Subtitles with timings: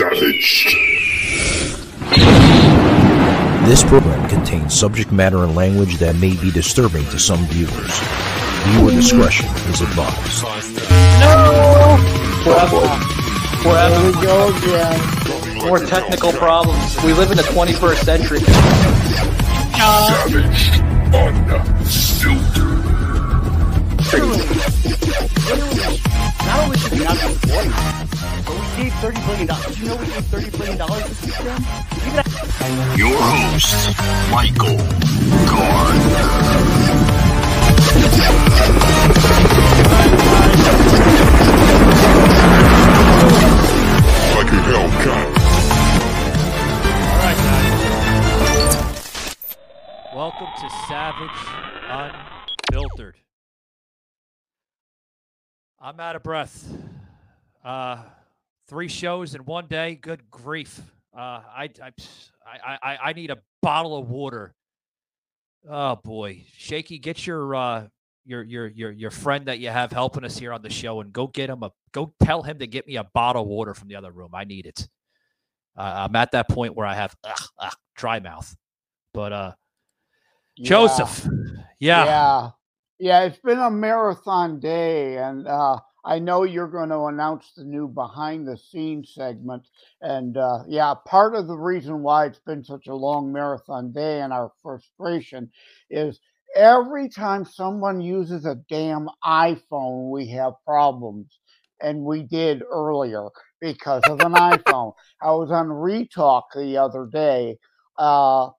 [0.00, 0.64] Savaged.
[3.68, 8.00] This program contains subject matter and language that may be disturbing to some viewers.
[8.64, 10.42] Viewer discretion is advised.
[11.20, 11.98] No!
[12.42, 12.80] Forever.
[13.90, 15.68] There we go again.
[15.68, 16.96] More technical problems.
[17.04, 18.40] We live in the 21st century.
[20.00, 20.80] Savaged.
[21.12, 22.80] Unfiltered.
[26.46, 27.89] Not only should we not be supporting them,
[28.50, 29.46] but we gave $30 billion.
[29.46, 31.64] Did you know we gave $30 billion this weekend?
[32.06, 32.24] Even
[32.98, 33.78] Your host,
[34.30, 34.78] Michael
[35.46, 36.50] Gardner.
[44.34, 45.26] Like a Hellcat.
[50.14, 51.40] Welcome to Savage
[52.68, 53.16] Unfiltered.
[55.80, 56.68] I'm out of breath.
[57.64, 58.02] Uh,
[58.70, 59.96] three shows in one day.
[59.96, 60.80] Good grief.
[61.14, 64.54] Uh, I, I, I, I, need a bottle of water.
[65.68, 67.88] Oh boy, Shaky, get your uh,
[68.24, 71.12] your your your your friend that you have helping us here on the show and
[71.12, 73.88] go get him a go tell him to get me a bottle of water from
[73.88, 74.30] the other room.
[74.34, 74.88] I need it.
[75.76, 78.54] Uh, I'm at that point where I have ugh, ugh, dry mouth.
[79.12, 79.52] But uh,
[80.58, 81.26] Joseph,
[81.80, 82.04] yeah.
[82.04, 82.50] Yeah.
[83.02, 87.64] Yeah, it's been a marathon day, and uh, I know you're going to announce the
[87.64, 89.66] new behind the scenes segment.
[90.00, 94.20] And uh, yeah, part of the reason why it's been such a long marathon day
[94.20, 95.50] and our frustration
[95.90, 96.20] is
[96.56, 101.38] every time someone uses a damn iPhone, we have problems.
[101.82, 103.28] And we did earlier
[103.60, 104.92] because of an iPhone.
[105.22, 107.56] I was on Retalk the other day
[107.98, 108.50] uh,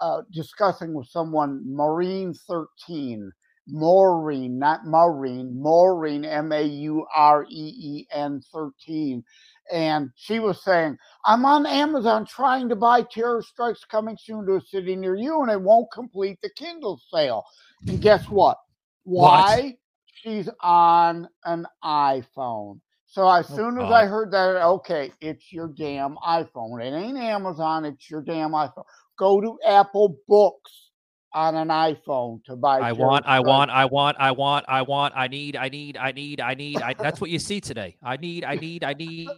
[0.00, 3.32] uh, discussing with someone Marine 13
[3.72, 9.24] Maureen, not Maureen, Maureen, M A U R E E N 13.
[9.72, 14.56] And she was saying, I'm on Amazon trying to buy Terror Strikes Coming Soon to
[14.56, 17.44] a City Near You, and it won't complete the Kindle sale.
[17.88, 18.58] And guess what?
[19.04, 19.76] Why?
[20.14, 22.80] She's on an iPhone.
[23.06, 26.82] So as Oh, soon as I heard that, okay, it's your damn iPhone.
[26.84, 28.84] It ain't Amazon, it's your damn iPhone.
[29.18, 30.89] Go to Apple Books
[31.32, 32.80] on an iPhone to buy.
[32.80, 36.12] I want, I want, I want, I want, I want, I need, I need, I
[36.12, 36.82] need, I need.
[36.82, 37.96] I, that's what you see today.
[38.02, 39.28] I need, I need, I need,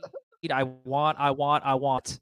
[0.50, 2.20] I want, I want, I want.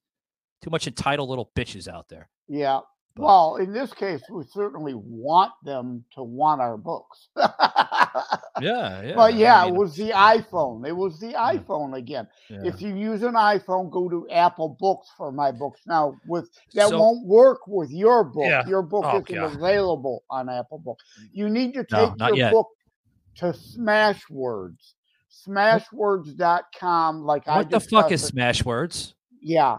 [0.62, 2.28] Too much entitled little bitches out there.
[2.52, 2.80] Yeah.
[3.16, 7.28] But- Well, in this case, we certainly want them to want our books.
[7.36, 9.12] Yeah, yeah.
[9.16, 10.86] but yeah, I mean, it was the iPhone.
[10.86, 11.54] It was the Yeah.
[11.54, 12.28] iPhone again.
[12.48, 12.60] yeah.
[12.64, 15.80] If you use an iPhone, go to Apple Books for my books.
[15.86, 18.44] Now, with that So- won't work with your book.
[18.46, 18.66] Yeah.
[18.66, 21.04] Your book Oh, isn't available on Apple Books.
[21.20, 21.28] Mm.
[21.32, 22.52] You need to take not your yet.
[22.52, 22.68] book
[23.36, 24.94] to Smashwords.
[25.46, 27.22] Smashwords.com.
[27.24, 28.26] Like I what the fuck is it.
[28.26, 29.14] Smash Words?
[29.40, 29.78] Yeah.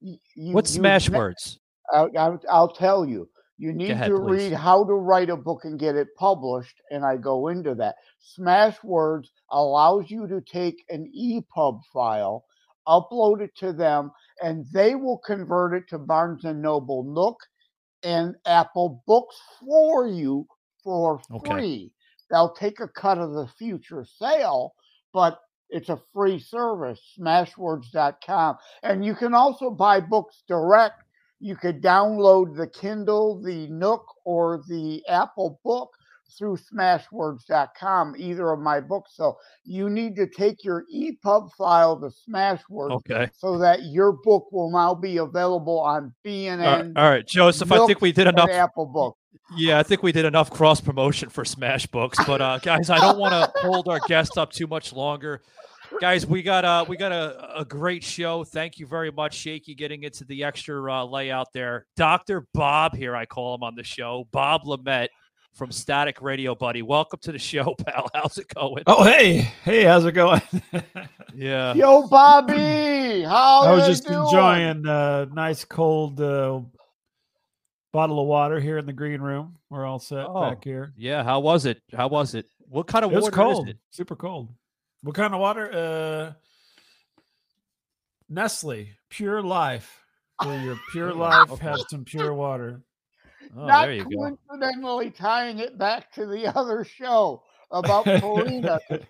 [0.00, 0.18] You-
[0.54, 1.58] What's you Smash sma- Words?
[1.92, 3.28] I'll, I'll, I'll tell you.
[3.58, 4.28] You need ahead, to please.
[4.28, 7.96] read how to write a book and get it published, and I go into that.
[8.38, 12.44] Smashwords allows you to take an EPUB file,
[12.86, 14.10] upload it to them,
[14.42, 17.38] and they will convert it to Barnes and Noble Nook
[18.02, 20.46] and Apple Books for you
[20.84, 21.48] for Okay.
[21.50, 21.92] free.
[22.30, 24.74] They'll take a cut of the future sale,
[25.12, 28.56] but it's a free service, smashwords.com.
[28.82, 31.05] And you can also buy books direct.
[31.40, 35.90] You could download the Kindle, the Nook, or the Apple book
[36.36, 39.12] through smashwords.com, either of my books.
[39.14, 43.30] So you need to take your EPUB file to Smashwords Okay.
[43.36, 47.70] so that your book will now be available on All BNN right, all right, Joseph.
[47.72, 48.50] I think we did enough.
[48.50, 49.16] Apple book.
[49.56, 52.18] Yeah, I think we did enough cross promotion for Smash Books.
[52.26, 55.42] But uh, guys, I don't want to hold our guest up too much longer.
[56.00, 58.44] Guys, we got a we got a, a great show.
[58.44, 61.86] Thank you very much, Shaky, getting into the extra uh, layout there.
[61.96, 64.26] Doctor Bob here, I call him on the show.
[64.32, 65.08] Bob LeMent
[65.54, 66.82] from Static Radio, buddy.
[66.82, 68.08] Welcome to the show, pal.
[68.14, 68.82] How's it going?
[68.86, 70.42] Oh, hey, hey, how's it going?
[71.38, 71.74] Yeah.
[71.74, 74.24] Yo, Bobby, how I was just doing?
[74.24, 76.60] enjoying a nice cold uh,
[77.92, 79.58] bottle of water here in the green room.
[79.68, 80.94] We're all set Oh, back here.
[80.96, 81.22] Yeah.
[81.22, 81.82] How was it?
[81.94, 82.46] How was it?
[82.70, 83.78] What kind of It was water cold, is it?
[83.90, 84.48] super cold.
[85.06, 85.72] What kind of water?
[85.72, 86.32] Uh,
[88.28, 90.02] Nestle, Pure Life.
[90.42, 92.82] For your Pure Life, has some pure water.
[93.56, 94.10] Oh, Not there you go.
[94.50, 98.78] coincidentally tying it back to the other show about Purina.
[98.88, 99.00] 'cause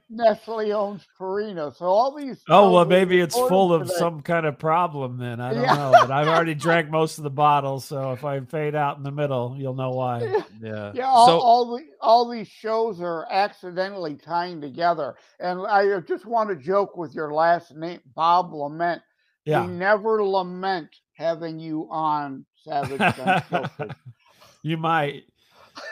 [0.10, 2.42] Nestle owns Purina, so all these.
[2.48, 5.18] Oh well, maybe it's full of today- some kind of problem.
[5.18, 5.74] Then I don't Yeah.
[5.74, 9.02] know, but I've already drank most of the bottle, so if I fade out in
[9.02, 10.42] the middle, you'll know why.
[10.60, 10.92] Yeah.
[10.94, 16.24] Yeah, all, so all the all these shows are accidentally tying together, and I just
[16.24, 19.02] want to joke with your last name, Bob LeMent.
[19.44, 19.66] Yeah.
[19.66, 23.94] We never lament having you on Savage Unfiltered.
[24.62, 25.24] you might.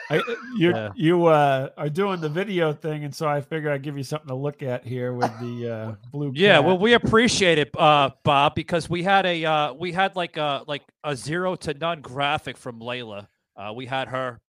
[0.09, 0.15] I,
[0.57, 0.89] you Yeah.
[0.95, 4.27] you uh, are doing the video thing, and so I figure I'd give you something
[4.29, 6.31] to look at here with the uh, blue.
[6.35, 6.65] Yeah, cat.
[6.65, 10.63] well, we appreciate it, uh, Bob, because we had a uh, we had like a
[10.67, 13.27] like a zero to none graphic from Layla.
[13.55, 14.39] Uh, we had her,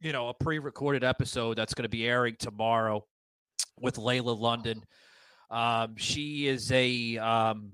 [0.00, 3.04] you know, a pre-recorded episode that's going to be airing tomorrow
[3.80, 4.84] with Layla London.
[5.50, 7.72] Um, she is a um,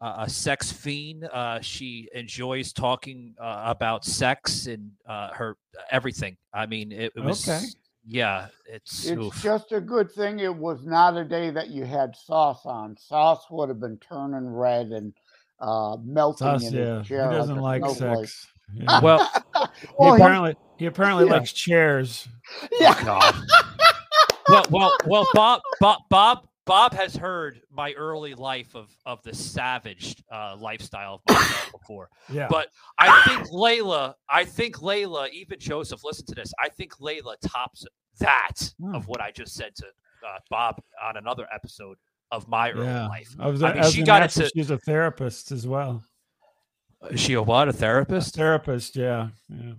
[0.00, 1.24] a a sex fiend.
[1.32, 5.56] Uh, she enjoys talking uh, about sex and uh, her
[5.90, 6.36] everything.
[6.52, 7.64] I mean, it, it was Okay.
[8.06, 8.48] yeah.
[8.66, 9.42] It's, It's oof.
[9.42, 12.96] just a good thing it was not a day that you had sauce on.
[12.96, 15.12] Sauce would have been turning red and
[15.60, 18.46] uh, melting Sauce, in yeah, his he doesn't like, like sex.
[18.74, 19.00] Yeah.
[19.00, 19.30] well.
[19.80, 21.32] he Well, he- apparently he apparently Yeah.
[21.32, 22.26] likes chairs.
[22.80, 23.04] yeah.
[23.04, 23.34] God.
[24.48, 29.34] well, well, well, Bob, Bob, Bob, Bob has heard my early life of of the
[29.34, 32.08] savage uh, lifestyle of myself before.
[32.32, 32.68] Yeah, But
[32.98, 36.52] I think Layla, I think Layla, even Joseph, listen to this.
[36.62, 37.84] I think Layla tops
[38.20, 38.94] that Hmm.
[38.94, 41.96] of what I just said to uh, Bob on another episode
[42.30, 43.08] of my early yeah.
[43.08, 43.34] life.
[43.40, 46.04] I was, I mean, she got ask into- She's a therapist as well.
[47.10, 47.66] Is she a what?
[47.66, 48.34] A A therapist?
[48.36, 49.72] therapist, yeah, yeah.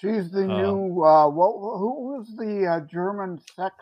[0.00, 3.74] She's the Uh, new, uh, what, who was the uh, German sex?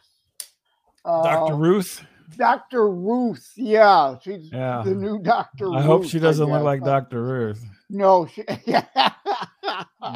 [1.05, 1.57] Uh, Dr.
[1.57, 2.05] Ruth.
[2.37, 2.91] Dr.
[2.91, 3.53] Ruth.
[3.57, 4.17] Yeah.
[4.23, 4.83] She's Yeah.
[4.85, 5.67] the new Dr.
[5.71, 5.77] Ruth.
[5.79, 7.23] I hope she doesn't look like Dr.
[7.23, 7.65] Ruth.
[7.91, 8.85] No, she, yeah.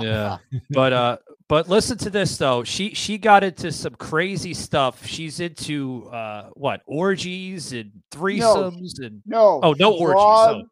[0.00, 0.38] yeah
[0.70, 1.16] but uh
[1.48, 6.48] but listen to this though she she got into some crazy stuff she's into uh
[6.54, 9.60] what orgies and threesomes and No.
[9.62, 10.62] Oh, no she orgies, drawed-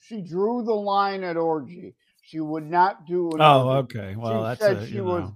[0.00, 1.94] She drew the line at orgy.
[2.22, 3.36] She would not do it.
[3.40, 3.98] Oh, orgy.
[3.98, 4.16] okay.
[4.16, 5.30] Well, she that's said a, she you was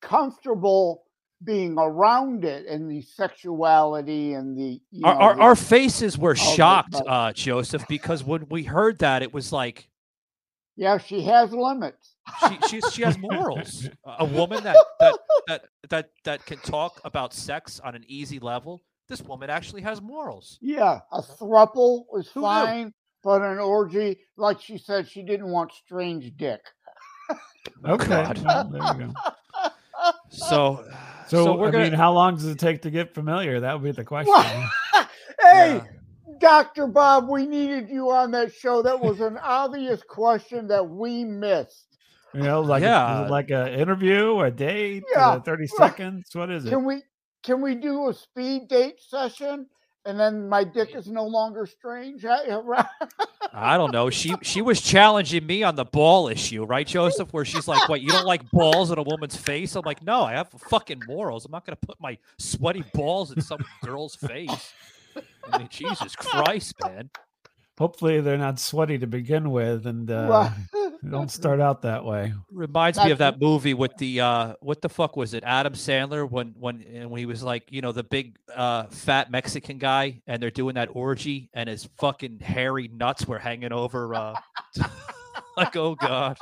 [0.00, 1.02] comfortable
[1.44, 6.16] being around it and the sexuality and the you our, know, our, the- our faces
[6.18, 9.88] were the- shocked but- uh joseph because when we heard that it was like
[10.76, 12.16] yeah she has limits
[12.48, 13.86] she she's, she has morals
[14.18, 18.82] a woman that that that that that can talk about sex on an easy level
[19.08, 22.46] this woman actually has morals yeah a thruple was Who knew?
[22.46, 26.60] fine but an orgy like she said she didn't want strange dick
[27.84, 28.06] Okay.
[28.08, 28.38] God.
[28.44, 30.10] well, there you go.
[30.30, 30.86] so
[31.28, 33.60] So, we're I gonna mean, how long does it take to get familiar?
[33.60, 34.34] That would be the question.
[35.42, 35.84] hey Yeah.
[36.40, 41.24] dr bob we needed you on that show that was an obvious question that we
[41.24, 41.96] missed
[42.34, 43.26] You know, like Yeah.
[43.26, 46.28] a, like a interview, a date, Yeah, uh, thirty seconds.
[46.34, 46.70] What is it?
[46.70, 47.02] Can we
[47.42, 49.66] can we do a speed date session
[50.06, 52.24] and then my dick is no longer strange?
[53.52, 54.10] I- don't know.
[54.10, 57.32] She she was challenging me on the ball issue, right, Joseph?
[57.32, 58.00] Where she's like, "What?
[58.02, 61.44] You don't like balls in a woman's face?" I'm like, "No, I have fucking morals.
[61.44, 64.72] I'm not gonna put my sweaty balls in some girl's face."
[65.50, 67.10] I mean, Jesus Christ, man.
[67.78, 70.52] Hopefully, they're not sweaty to begin with, and uh, Right.
[70.72, 72.32] they don't start out that way.
[72.50, 75.44] Reminds me of that movie with the uh what the fuck was it?
[75.44, 79.30] Adam Sandler when when and when he was like, you know, the big uh fat
[79.30, 84.14] Mexican guy and they're doing that orgy and his fucking hairy nuts were hanging over
[84.14, 84.34] uh
[85.56, 86.36] like oh god.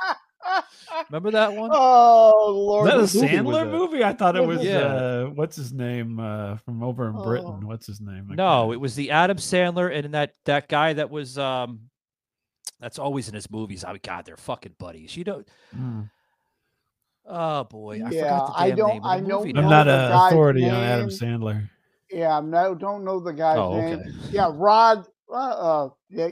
[1.09, 1.71] Remember that one?
[1.73, 2.87] oh Is Lord.
[2.87, 4.03] that a the movie Sandler movie?
[4.03, 4.63] I thought it was.
[4.63, 4.77] Yeah.
[4.79, 7.23] Uh, what's his name uh, from over in Oh.
[7.23, 7.65] Britain?
[7.67, 8.27] What's his name?
[8.31, 11.81] I No, can't- it was the Adam Sandler and that that guy that was um
[12.79, 13.83] that's always in his movies.
[13.87, 15.15] Oh God, they're fucking buddies.
[15.17, 15.43] You know
[15.75, 16.09] Mm.
[17.27, 19.49] oh boy, I Yeah, forgot the I damn don't- name of the I know- movie
[19.55, 19.69] I'm now.
[19.69, 21.09] not an guy's authority on Adam.
[21.09, 21.69] Sandler.
[22.11, 24.03] Yeah, I'm no don't know the guy's Oh, name.
[24.29, 25.05] Yeah, Rod.
[25.31, 26.29] Uh, uh, yeah,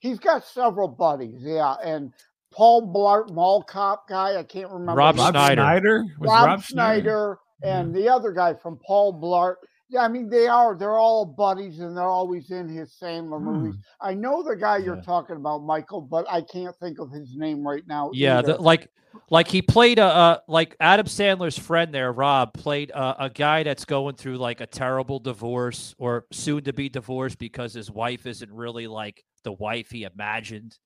[0.00, 1.40] he's got several buddies.
[1.42, 2.12] Yeah, and
[2.52, 4.36] Paul Blart Mall Cop guy.
[4.38, 4.92] I can't remember.
[4.94, 5.40] Rob his Rob name.
[5.54, 5.54] Schneider.
[5.54, 7.78] Schneider was Rob, Rob Schneider Yeah.
[7.80, 9.54] and the other guy from Paul Blart.
[9.92, 10.74] Yeah, I mean they are.
[10.74, 13.74] They're all buddies, and they're always in his Sandler movies.
[14.00, 15.02] I know the guy you're Hmm.
[15.02, 18.10] Talking about, Michael, but I can't think of his name right now.
[18.14, 18.88] Yeah, the, like
[19.28, 23.64] like he played a uh, like Adam Sandler's friend there, Rob played a, a guy
[23.64, 28.24] that's going through like a terrible divorce or soon to be divorced because his wife
[28.24, 30.78] isn't really like the wife he imagined.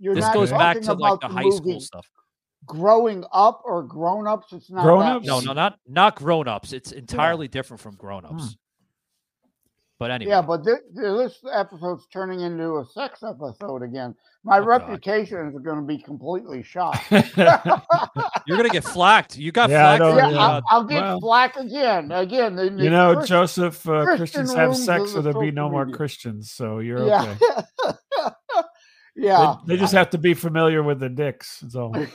[0.00, 2.06] You're this not goes back to like the the high movie school stuff.
[2.66, 4.52] Growing Up or Grown Ups.
[4.52, 5.26] It's not grown ups.
[5.26, 6.72] No, no, not not grown ups.
[6.72, 8.56] It's entirely different from grown ups.
[9.98, 14.14] But anyway, Yeah, but thi- thi- this episode's turning into a sex episode again.
[14.44, 14.66] My Oh, God.
[14.68, 16.98] reputation is going to be completely shot.
[17.10, 19.36] you're gonna get flacked.
[19.36, 20.16] You got Yeah, flacked.
[20.16, 20.38] yeah, yeah.
[20.38, 21.20] I'll, I'll get well.
[21.20, 22.10] flack again.
[22.12, 25.38] Again, the, the you know, Christ- Joseph, uh, Christian Christians have sex, of so there'll
[25.40, 25.96] be no social more media.
[25.98, 26.50] Christians.
[26.52, 27.94] So you're yeah, okay.
[29.16, 29.56] yeah.
[29.66, 31.60] They, they just have to be familiar with the dicks.
[31.60, 31.94] That's all.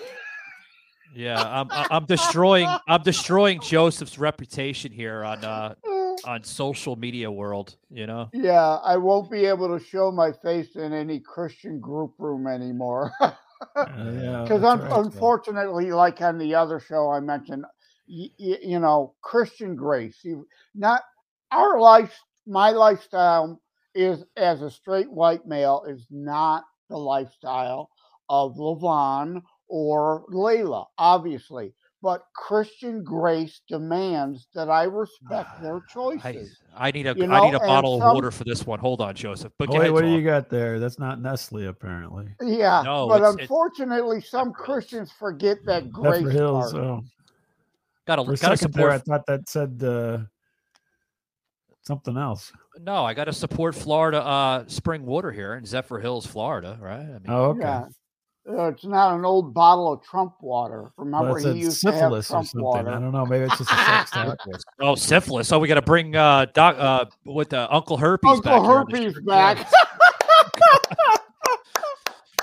[1.16, 5.76] yeah, I'm I- I'm destroying I'm destroying Joseph's reputation here on uh
[6.26, 7.76] on social media world.
[7.92, 8.30] You know.
[8.34, 13.12] Yeah, I won't be able to show my face in any Christian group room anymore.
[13.76, 13.86] Uh,
[14.22, 14.92] yeah, Because right.
[15.06, 17.64] unfortunately, like on the other show I mentioned,
[18.08, 20.20] y- y- you know, Christian grace.
[20.24, 20.46] You
[20.76, 21.02] not
[21.52, 22.14] our life.
[22.46, 23.62] My lifestyle
[23.96, 27.90] is as a straight white male is not the lifestyle
[28.30, 31.74] of Levon or Layla, obviously.
[32.02, 36.60] But Christian grace demands that I respect their choices.
[36.78, 38.78] I need a You I need a and bottle of water for this one.
[38.78, 39.52] Hold on, Joseph.
[39.58, 40.78] But wait, what do you got there?
[40.80, 42.28] That's not Nestle, apparently.
[42.42, 46.74] Yeah, No, but it's- it's unfortunately, some Christians forget that grace Zephyr Hills.
[46.74, 46.84] part.
[46.84, 47.02] Oh,
[48.06, 50.20] Got to for a got to second there, I thought that said uh,
[51.82, 52.52] something else.
[52.80, 56.78] No, I got to support Florida uh, spring water here in Zephyr Hills, Florida.
[56.80, 57.00] Right.
[57.00, 57.62] I mean, Oh, okay.
[57.62, 57.86] Yeah.
[58.48, 60.92] Uh, it's not an old bottle of Trump water.
[60.98, 62.64] Well, Remember, it he said used to have syphilis or Trump something.
[62.64, 62.90] water.
[62.90, 63.26] I don't know.
[63.26, 64.38] Maybe it's just a sex talk.
[64.80, 65.52] Oh, syphilis.
[65.52, 68.62] Oh, we got to bring uh, doc uh, with uh, Uncle Herpes Uncle back.
[68.92, 69.72] here Herpes back.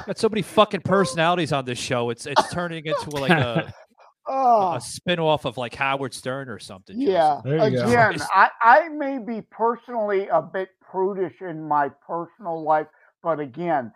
[0.07, 2.11] Got so many fucking personalities on this show.
[2.11, 3.73] It's it's turning into like a,
[4.27, 7.01] oh, a spin off of like Howard Stern or something.
[7.01, 7.41] Yeah.
[7.45, 7.87] There you go.
[7.87, 12.89] Again, I, I may be personally a bit prudish in my personal life,
[13.23, 13.93] but again,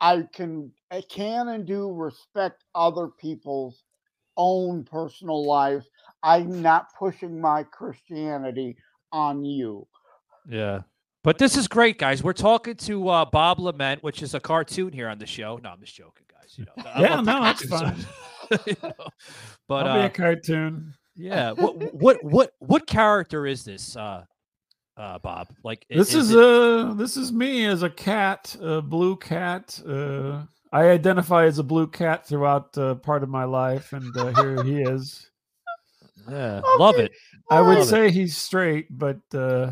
[0.00, 3.82] I can I can and do respect other people's
[4.36, 5.88] own personal lives.
[6.22, 8.76] I'm not pushing my Christianity
[9.12, 9.86] on you.
[10.48, 10.82] Yeah.
[11.24, 12.22] But this is great, guys.
[12.22, 15.58] We're talking to uh, Bob LeMent, which is a cartoon here on the show.
[15.62, 16.54] No, I'm just joking, guys.
[16.56, 18.06] You know, I Yeah, no, that's cartoons.
[18.66, 18.92] You know,
[19.68, 20.94] But I'll be uh, a cartoon.
[21.16, 24.24] yeah, what what what what character is this, uh,
[24.96, 25.48] uh, Bob?
[25.62, 29.78] Like i- This is it- uh this is me as a cat, a blue cat.
[29.86, 34.34] Uh, I identify as a blue cat throughout uh, part of my life, and uh,
[34.42, 35.30] here he is.
[36.30, 37.12] yeah, love it.
[37.50, 37.90] I would Love it.
[37.90, 39.70] say he's straight, but uh,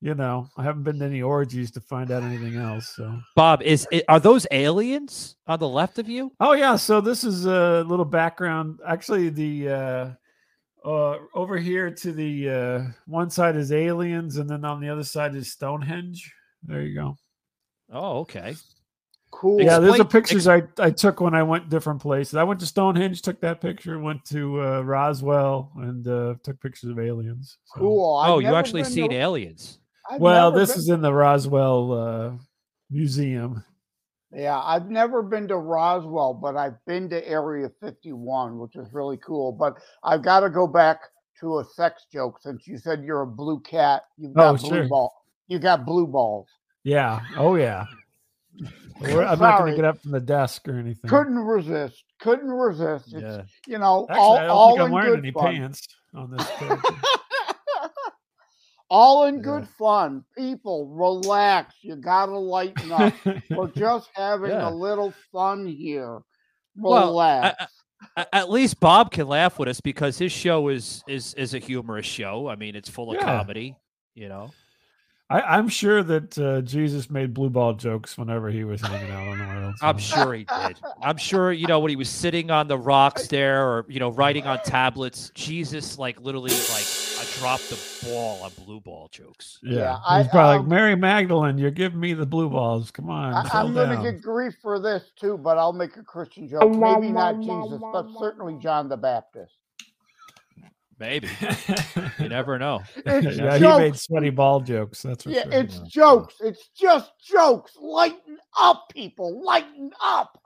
[0.00, 2.94] you know, I haven't been to any orgies to find out anything else.
[2.94, 6.30] So, Bob, is are those aliens on the left of you?
[6.40, 8.78] oh yeah, so this is a little background.
[8.86, 10.10] Actually, the uh,
[10.88, 15.02] uh, over here to the uh, one side is aliens, and then on the other
[15.02, 16.32] side is Stonehenge.
[16.62, 17.16] There you go.
[17.90, 18.54] Oh, okay.
[19.38, 19.60] Cool.
[19.60, 22.36] Yeah, those are pictures I, I took when I went different places.
[22.36, 26.88] I went to Stonehenge, took that picture, went to uh, Roswell, and uh, took pictures
[26.88, 27.58] of aliens.
[27.66, 28.16] So- Cool.
[28.16, 29.78] I've oh, you actually seen to- aliens?
[30.10, 32.30] I've Well, this been- is in the Roswell uh,
[32.90, 33.62] Museum.
[34.32, 39.18] Yeah, I've never been to Roswell, but I've been to Area 51, which is really
[39.18, 39.52] cool.
[39.52, 41.00] But I've got to go back
[41.40, 44.02] to a sex joke since you said you're a blue cat.
[44.16, 44.88] You've Oh, got blue sure.
[44.88, 45.12] ball.
[45.48, 46.48] You got blue balls.
[46.84, 47.20] Yeah.
[47.36, 47.84] Oh, yeah.
[49.00, 51.08] We're- I'm not going to get up from the desk or anything.
[51.10, 52.02] Couldn't resist.
[52.20, 53.12] Couldn't resist.
[53.12, 53.42] It's, Yeah.
[53.66, 55.54] You know, Actually, all, I don't all think I'm in wearing good any fun.
[55.54, 56.48] pants on this
[58.88, 59.40] all in Yeah.
[59.42, 60.24] good fun.
[60.36, 61.74] People, relax.
[61.82, 63.12] You got to lighten up.
[63.50, 64.68] We're just having Yeah.
[64.68, 66.20] a little fun here.
[66.76, 67.56] Well, Relax.
[67.62, 67.66] I-
[68.22, 71.58] A- At least Bob can laugh with us because his show is is is a
[71.58, 72.46] humorous show.
[72.48, 73.24] I mean, it's full of Yeah.
[73.24, 73.74] comedy.
[74.14, 74.50] You know.
[75.28, 79.26] I, I'm sure that uh, Jesus made blue ball jokes whenever he was hanging out
[79.26, 79.74] on the world.
[79.82, 80.78] I'm sure he did.
[81.02, 84.10] I'm sure, you know, when he was sitting on the rocks there or, you know,
[84.10, 86.86] writing on tablets, Jesus, like, literally, like,
[87.18, 89.58] I dropped the ball on blue ball jokes.
[89.64, 91.58] Yeah, Yeah, he's I, probably um, like Mary Magdalene.
[91.58, 92.92] You're giving me the blue balls.
[92.92, 96.04] Come on, I, I'm going to get grief for this too, but I'll make a
[96.04, 96.70] Christian joke.
[96.70, 99.55] Maybe not Jesus, but certainly John the Baptist.
[100.98, 101.28] Maybe.
[102.18, 102.82] You never know.
[103.04, 105.02] It's yeah, he made sweaty ball jokes.
[105.02, 105.52] That's for yeah, sure.
[105.52, 106.36] it's jokes.
[106.40, 107.76] It's just jokes.
[107.80, 109.44] Lighten up, people.
[109.44, 110.42] Lighten up.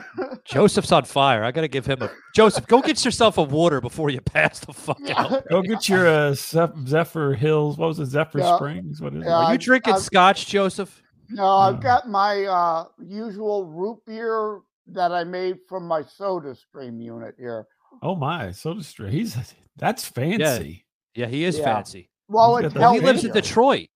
[0.44, 1.42] Joseph's on fire.
[1.42, 2.10] I got to give him a.
[2.34, 5.48] Joseph, go get yourself a water before you pass the fuck out.
[5.48, 7.78] Go get your uh, Zeph- Zephyr Hills.
[7.78, 8.06] What was it?
[8.06, 8.56] Zephyr Yeah.
[8.56, 9.00] Springs.
[9.00, 11.02] What is Yeah, Are you drinking I- scotch, Joseph?
[11.30, 17.00] No, I've got my uh, usual root beer that I made from my soda stream
[17.00, 17.66] unit here.
[18.02, 19.10] Oh my, Soda Stream.
[19.10, 19.36] He's
[19.76, 20.84] that's fancy.
[21.14, 21.64] Yeah, he is Yeah.
[21.64, 22.10] fancy.
[22.28, 23.88] Well, He's the- he lives in Detroit.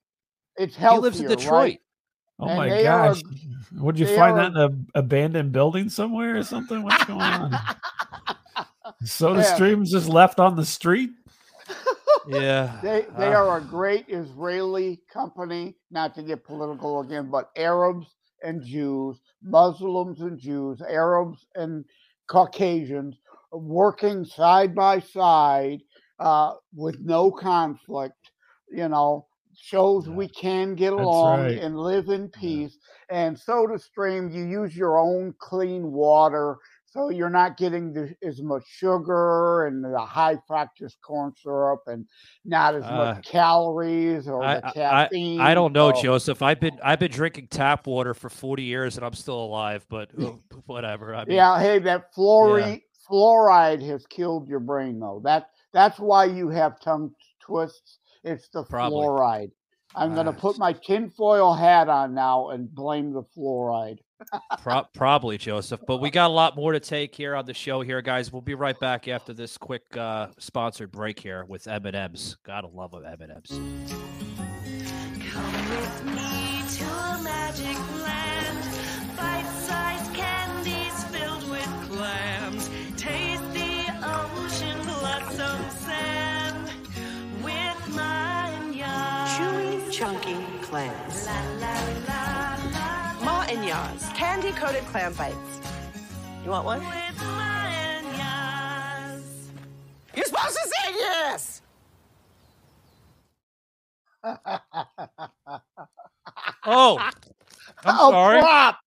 [0.57, 1.39] It's He lives in right?
[1.39, 1.77] Detroit.
[2.41, 3.23] Oh And my they are- gosh.
[3.75, 6.83] Would you find are- that in an abandoned building somewhere or something?
[6.83, 7.53] What's going on?
[9.05, 9.55] Soda Yeah.
[9.55, 11.11] Stream's just left on the street.
[12.29, 12.79] Yeah.
[12.83, 13.39] They they Ah.
[13.47, 18.07] are a great Israeli company, not to get political again, but Arabs
[18.43, 21.87] and Jews, Muslims and Jews, Arabs and
[22.27, 23.17] Caucasians
[23.53, 25.81] working side by side
[26.19, 28.15] uh, with no conflict.
[28.71, 29.27] You know,
[29.57, 30.15] shows Yeah.
[30.15, 31.59] we can get That's along right.
[31.59, 32.77] and live in peace.
[33.11, 36.57] And soda stream, you use your own clean water
[36.91, 42.07] So you're not getting the, as much sugar and the high fructose corn syrup and
[42.47, 45.39] not as Uh, much calories or I, the I, caffeine.
[45.41, 46.41] I don't know, so- Joseph.
[46.41, 50.11] I've been I've been drinking tap water for 40 years and I'm still alive, but
[50.19, 50.33] uh,
[50.67, 51.15] whatever.
[51.15, 55.21] I mean, yeah, hey, that fluoride fluoride has killed your brain though.
[55.25, 57.99] That that's why you have tongue twists.
[58.25, 58.99] It's the Probably.
[59.07, 59.51] fluoride.
[59.95, 63.99] I'm gonna Ah, put my tinfoil hat on now and blame the fluoride.
[64.61, 65.81] Pro- probably, Joseph.
[65.87, 68.33] But we got a lot more to take here on the show here, guys.
[68.33, 72.37] We'll be right back after this quick uh, sponsored break here with M&M's.
[72.45, 73.51] Gotta love M&M's.
[75.31, 76.05] Come with
[89.99, 91.27] chunky clams.
[91.27, 91.75] La la
[92.07, 93.25] la la.
[93.25, 95.37] Ma and Yas, candy coated clam bites.
[96.45, 96.79] You want one?
[96.79, 99.51] With mine yards.
[100.15, 101.63] You're supposed to say yes!
[106.65, 107.13] Oh, I'm
[107.87, 108.41] Oh, sorry.
[108.41, 108.79] crap!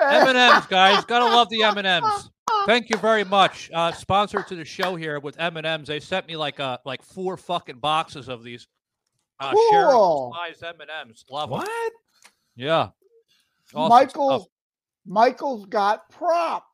[0.00, 1.04] M&M's, guys.
[1.04, 2.30] Gotta love the M&M's.
[2.66, 3.70] Thank you very much.
[3.72, 5.86] Uh, sponsor to the show here with M&M's.
[5.86, 8.66] They sent me like uh like four fucking boxes of these.
[9.40, 10.34] Uh, Cool.
[10.36, 11.24] size M&M's.
[11.30, 11.58] Love 'em.
[11.58, 11.92] What?
[12.56, 12.88] Yeah.
[13.74, 14.48] Awesome Michael, stuff.
[15.06, 16.64] Michael's got props.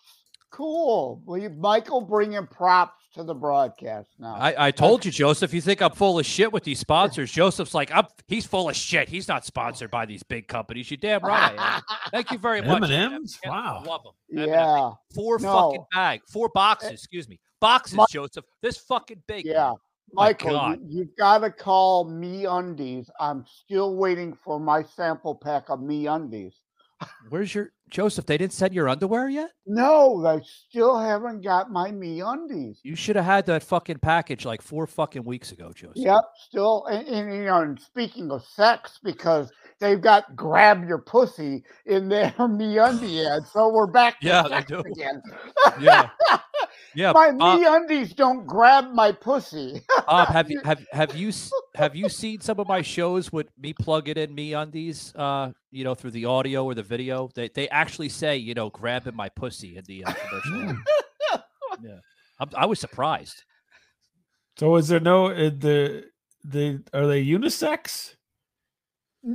[0.50, 1.20] Cool.
[1.26, 4.36] Will you, Michael, bring bringing props to the broadcast now?
[4.36, 5.52] I, I told you, Joseph.
[5.52, 7.32] You think I'm full of shit with these sponsors?
[7.32, 8.06] Joseph's like, I'm.
[8.28, 9.08] He's full of shit.
[9.08, 10.88] He's not sponsored by these big companies.
[10.92, 11.82] You damn right I am.
[12.12, 12.88] Thank you very much.
[12.88, 13.38] M&Ms?
[13.44, 13.82] Yeah, Wow.
[13.84, 14.46] Love them.
[14.48, 15.70] yeah, Four No.
[15.70, 16.20] fucking bag.
[16.28, 16.92] Four boxes.
[16.92, 17.40] Excuse me.
[17.60, 18.44] Boxes, Mi- Joseph.
[18.62, 19.44] This fucking big.
[19.46, 19.70] yeah.
[19.70, 19.74] man.
[20.12, 23.10] My Michael, you, you've got to call Me Undies.
[23.18, 26.54] I'm still waiting for my sample pack of Me Undies.
[27.28, 28.26] Where's your Joseph?
[28.26, 29.50] They didn't send your underwear yet.
[29.66, 32.80] No, I still haven't got my Me Undies.
[32.82, 35.92] You should have had that fucking package like four fucking weeks ago, Joseph.
[35.96, 40.98] Yep, still, and, and you know, and speaking of sex, because they've got "grab your
[40.98, 44.80] pussy" in their Me Undie ad, so we're back to Yeah, they do.
[44.80, 45.22] again.
[45.80, 46.10] Yeah.
[46.96, 47.12] Yeah.
[47.12, 49.80] my Bob, Me Undies don't grab my pussy.
[50.06, 51.32] Bob, have you have have you
[51.74, 55.12] have you seen some of my shows with me plugging in me undies?
[55.16, 57.28] Uh, you know, through the audio or the video.
[57.34, 60.76] They they actually say, you know, grabbing my pussy in the uh, commercial.
[61.82, 61.98] yeah,
[62.38, 63.42] I'm, I was surprised.
[64.56, 66.04] So is there no uh, the
[66.44, 68.14] the are they unisex?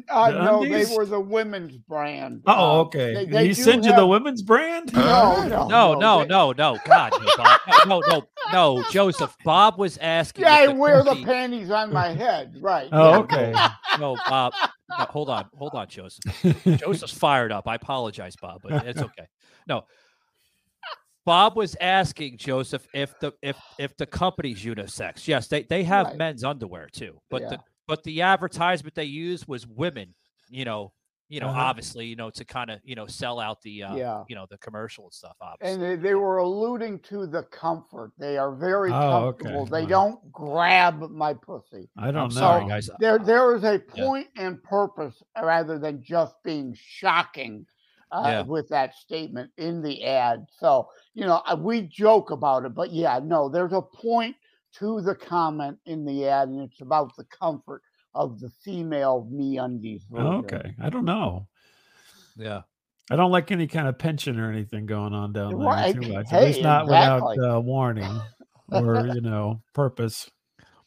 [0.07, 0.89] Uh, The no, undies?
[0.89, 2.43] they were the women's brand.
[2.45, 3.13] Oh, Uh, okay.
[3.15, 4.93] they- Did they he do send you the women's brand?
[4.93, 6.77] No, no, No, no, they- no, no.
[6.85, 7.59] God, no, Bob.
[7.87, 8.23] no, no,
[8.53, 9.35] no, Joseph.
[9.43, 10.43] Bob was asking.
[10.45, 12.87] Yeah, I the wear the panties on my head, right?
[12.91, 13.51] Oh, okay.
[13.99, 14.53] No, Bob.
[14.89, 16.23] no, hold on, hold on, Joseph.
[16.79, 17.67] Joseph's fired up.
[17.67, 19.25] I apologize, Bob, but it's okay.
[19.67, 19.85] No.
[21.25, 25.27] Bob was asking Joseph if the if if the company's unisex.
[25.27, 26.17] Yes, they they have Right.
[26.17, 27.49] men's underwear too, but Yeah.
[27.49, 30.13] the but the advertisement they used was women.
[30.49, 30.93] You know,
[31.27, 31.59] you know, Uh-huh.
[31.59, 34.23] obviously, you know, to kind of you know sell out the uh, Yeah.
[34.29, 35.35] you know the commercial and stuff.
[35.41, 38.13] Obviously, And they, they were alluding to the comfort.
[38.17, 39.49] They are very Oh, okay.
[39.49, 39.65] comfortable.
[39.65, 39.87] They Wow.
[39.87, 41.89] don't grab my pussy.
[41.97, 42.39] I don't I'm know.
[42.39, 42.89] sorry, guys.
[42.99, 44.05] There, there is a Yeah.
[44.05, 47.65] point and purpose rather than just being shocking
[48.11, 48.43] uh, Yeah.
[48.43, 50.45] with that statement in the ad.
[50.59, 54.35] So, you know, we joke about it, but yeah, no, there's a point
[54.77, 57.81] to the comment in the ad, and it's about the comfort
[58.15, 60.05] of the female me undies.
[60.15, 60.75] Okay.
[60.81, 61.47] I don't know.
[62.37, 62.61] yeah.
[63.11, 65.95] I don't like any kind of pension or anything going on down there Right.
[65.99, 66.29] too much.
[66.29, 67.37] Hey, At least not exactly.
[67.39, 68.19] without uh, warning
[68.71, 70.29] or you know purpose.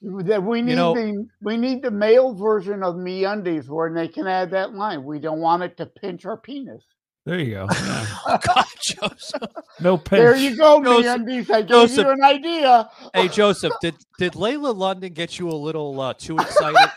[0.03, 4.07] That we need know- the we need the male version of me undies where they
[4.09, 5.05] can add that line.
[5.05, 6.85] We don't want it to pinch our penis.
[7.24, 7.68] There you go.
[7.70, 8.06] Yeah.
[8.26, 9.42] Oh, God, Joseph.
[9.80, 10.20] No pinch.
[10.20, 11.50] There you go, me Joseph- undies.
[11.50, 12.90] I gave Joseph- you an idea.
[13.14, 16.90] Hey Joseph, did did Layla London get you a little uh, too excited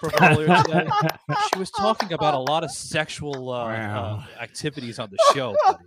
[0.00, 0.88] from earlier today?
[1.52, 5.56] She was talking about a lot of sexual uh, uh, activities on the show.
[5.64, 5.84] buddy.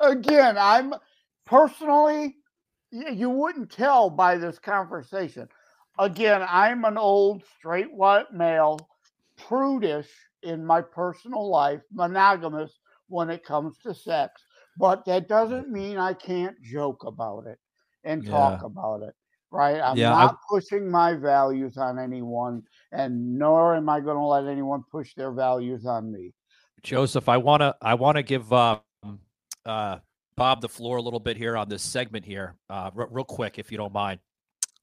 [0.00, 0.94] Again, I'm
[1.46, 2.36] personally,
[2.90, 5.48] you wouldn't tell by this conversation.
[5.98, 8.78] Again, I'm an old straight white male,
[9.36, 10.08] prudish
[10.42, 14.42] in my personal life, monogamous when it comes to sex.
[14.78, 17.58] But that doesn't mean I can't joke about it
[18.04, 19.14] and talk about it.
[19.50, 19.80] Right?
[19.80, 24.22] I'm Yeah, I- not pushing my values on anyone, and nor am I going to
[24.24, 26.34] let anyone push their values on me.
[26.82, 28.80] Joseph, I wanna I wanna give um,
[29.66, 29.98] uh,
[30.36, 33.58] Bob the floor a little bit here on this segment here, uh, re- real quick,
[33.58, 34.20] if you don't mind.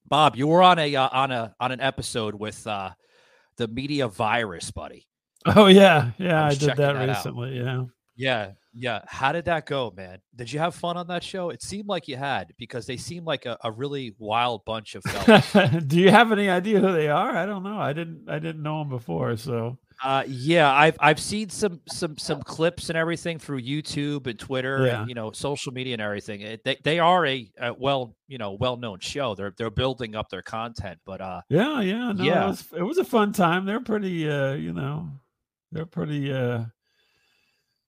[0.07, 2.91] Bob, you were on a uh, on a on an episode with uh,
[3.57, 5.07] the media virus, buddy.
[5.45, 6.43] Oh yeah, yeah.
[6.43, 7.07] I I, did that, that out.
[7.07, 7.57] recently.
[7.57, 7.83] Yeah.
[8.17, 9.01] Yeah, Yeah.
[9.07, 10.19] How did that go, man?
[10.33, 11.49] Did you have fun on that show?
[11.49, 15.03] It seemed like you had because they seemed like a, a really wild bunch of
[15.07, 15.51] fellas.
[15.87, 17.35] Do you have any idea who they are?
[17.35, 17.77] I don't know.
[17.77, 18.29] I didn't.
[18.29, 19.35] I didn't know them before.
[19.35, 24.39] So Uh, yeah, I've I've seen some some some clips and everything through YouTube and
[24.39, 25.01] Twitter Yeah.
[25.01, 26.39] and you know social media and everything.
[26.39, 29.35] It, they they are a, a well you know well known show.
[29.35, 32.45] They're they're building up their content, but uh yeah, yeah, no, Yeah.
[32.45, 33.65] It was, it was a fun time.
[33.65, 34.29] They're pretty.
[34.29, 35.09] Uh, you know,
[35.75, 36.33] they're pretty.
[36.33, 36.63] Uh,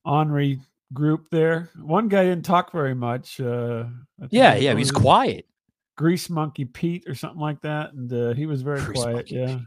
[0.04, 0.60] ornery
[0.92, 1.70] group there.
[1.80, 3.40] One guy didn't talk very much.
[3.40, 3.84] Uh,
[4.30, 5.46] yeah yeah he's quiet.
[5.96, 9.14] Grease Monkey Pete or something like that, and uh, he was very Grease quiet.
[9.16, 9.46] Monkey Yeah.
[9.46, 9.58] Pete.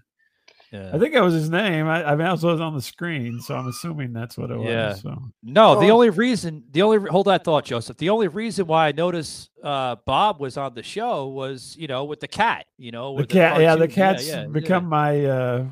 [0.72, 0.90] Yeah.
[0.94, 1.86] I think that was his name.
[1.88, 4.68] I, I mean, also was on the screen, so I'm assuming that's what it was.
[4.70, 4.94] Yeah.
[4.94, 5.96] So No, the Oh.
[5.96, 7.98] only reason, the only hold that thought, Joseph.
[7.98, 12.06] The only reason why I noticed uh, Bob was on the show was, you know,
[12.06, 12.68] with the cat.
[12.78, 14.48] You know, the with cat, yeah, the cat's yeah, yeah.
[14.48, 15.66] become my uh,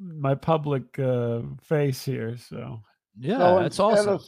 [0.00, 2.36] my public uh, face here.
[2.36, 2.80] So
[3.18, 4.08] Yeah, So that's instead awesome.
[4.14, 4.22] Of,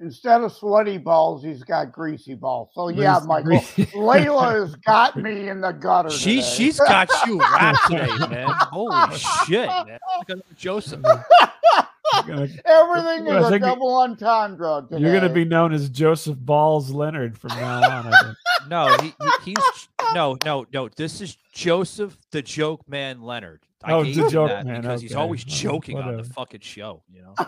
[0.00, 2.70] instead of sweaty balls, he's got greasy balls.
[2.74, 6.10] So yeah, Greasy- Michael, greasy- Layla has got me in the gutter.
[6.10, 6.46] She today.
[6.48, 8.48] she's got you wrapped today, man.
[8.70, 9.98] Holy shit, man!
[10.28, 11.02] Look at Joseph.
[11.02, 14.82] gonna- Everything is a double entendre.
[14.88, 15.00] Today.
[15.02, 18.12] you're going to be known as Joseph Balls Leonard from now on.
[18.12, 18.36] I think.
[18.68, 19.08] No, he,
[19.44, 20.88] he- he's no, no, no.
[20.88, 23.60] This is Joseph the Joke Man Leonard.
[23.84, 26.24] I Oh, gave the him Joke that Man, because he's always Oh, joking on the
[26.24, 27.02] fucking show.
[27.12, 27.34] You know.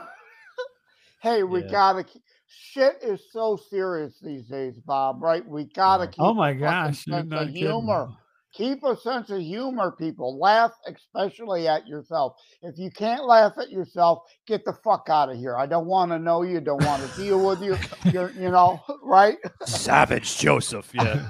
[1.22, 1.70] Hey, we Yeah.
[1.70, 2.04] gotta.
[2.04, 5.22] keep- Shit is so serious these days, Bob.
[5.22, 5.46] Right?
[5.46, 6.20] We gotta oh keep.
[6.20, 7.54] Oh my gosh, you're sense of kidding.
[7.56, 8.08] humor.
[8.54, 10.38] Keep a sense of humor, people.
[10.38, 12.34] Laugh, especially at yourself.
[12.62, 15.56] If you can't laugh at yourself, get the fuck out of here.
[15.56, 16.60] I don't want to know you.
[16.60, 17.76] Don't want to deal with you.
[18.10, 19.36] You're, you know, right?
[19.66, 20.90] Savage Joseph.
[20.94, 21.28] Yeah.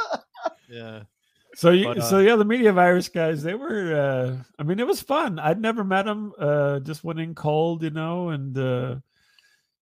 [0.70, 1.02] yeah.
[1.56, 3.94] So you, But, so uh, yeah, the media virus guys, they were.
[3.96, 5.38] uh I mean, it was fun.
[5.38, 6.32] I'd never met them.
[6.38, 8.96] Uh Just went in cold, you know, and uh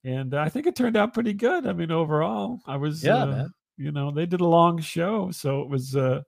[0.05, 1.67] and I think it turned out pretty good.
[1.67, 3.03] I mean, overall, I was.
[3.03, 5.97] Yeah, uh, You know, they did a long show, so it was.
[5.97, 6.23] uh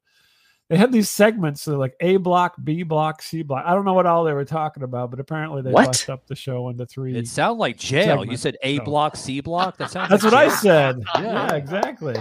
[0.69, 3.63] They had these segments, so like A block, B block, C block.
[3.65, 5.87] I don't know what all they were talking about, but apparently they What?
[5.87, 7.17] bust up the show into three.
[7.17, 8.25] It sounded like jail.
[8.25, 9.77] You said A block, C block.
[9.77, 10.11] That sounds.
[10.11, 10.97] That's like what I said.
[11.21, 11.23] Yeah.
[11.23, 12.17] yeah exactly.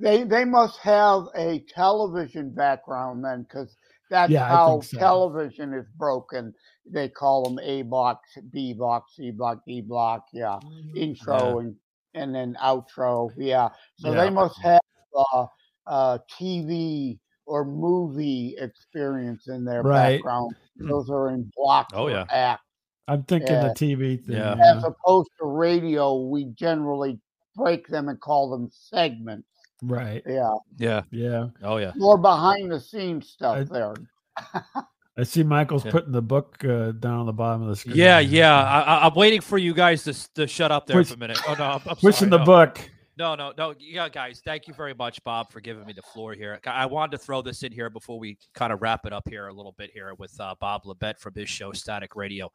[0.00, 3.76] They they must have a television background then, because
[4.10, 4.98] that's Yeah, how so.
[4.98, 6.54] television is broken.
[6.86, 10.26] They call them A block, B block, C block, D block.
[10.32, 10.60] Yeah,
[10.94, 11.76] intro and
[12.14, 13.30] and then outro.
[13.36, 14.22] Yeah, so Yeah.
[14.22, 14.80] they must have
[15.14, 15.46] uh,
[15.86, 20.20] uh, TV or movie experience in their Right.
[20.20, 20.54] background.
[20.78, 22.26] Those are in blocks Oh, or yeah.
[22.30, 22.62] acts.
[23.08, 23.60] I'm thinking Yeah.
[23.60, 24.34] the TV thing.
[24.36, 24.56] Yeah.
[24.56, 24.74] yeah.
[24.76, 27.20] As opposed to radio, we generally
[27.56, 29.48] break them and call them segments.
[29.82, 30.22] Right.
[30.26, 31.02] Yeah, Yeah.
[31.10, 31.48] Yeah.
[31.62, 31.92] Oh yeah.
[31.96, 33.94] more behind the scenes stuff I- there.
[35.16, 35.90] I see Michael's Yeah.
[35.90, 37.96] putting the book uh, down on the bottom of the screen.
[37.96, 38.54] Yeah, yeah.
[38.54, 41.18] I, I, I'm waiting for you guys to, to shut up there Push- for a
[41.18, 41.38] minute.
[41.48, 42.44] Oh no, I'm, I'm Pushing sorry, the no.
[42.44, 42.90] book.
[43.16, 43.74] No, no, no.
[43.80, 46.60] Yeah, guys, thank you very much, Bob, for giving me the floor here.
[46.66, 49.48] I wanted to throw this in here before we kind of wrap it up here
[49.48, 52.52] a little bit here with uh, Bob LeMent from his show Static Radio.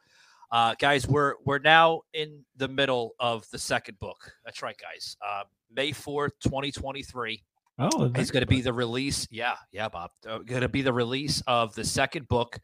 [0.51, 4.32] Uh, guys, we're we're now in the middle of the second book.
[4.45, 5.17] That's right, guys.
[5.25, 5.43] Uh,
[5.75, 7.43] May fourth, twenty twenty three.
[7.79, 9.27] Oh, it's going to be the release.
[9.32, 10.12] Yeah, yeah, Bob.
[10.27, 12.60] Uh, going to be the release of the second book,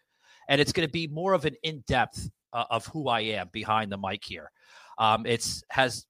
[0.49, 3.49] and it's going to be more of an in depth uh, of who I am
[3.51, 4.51] behind the mic here.
[4.99, 6.05] Um, it's has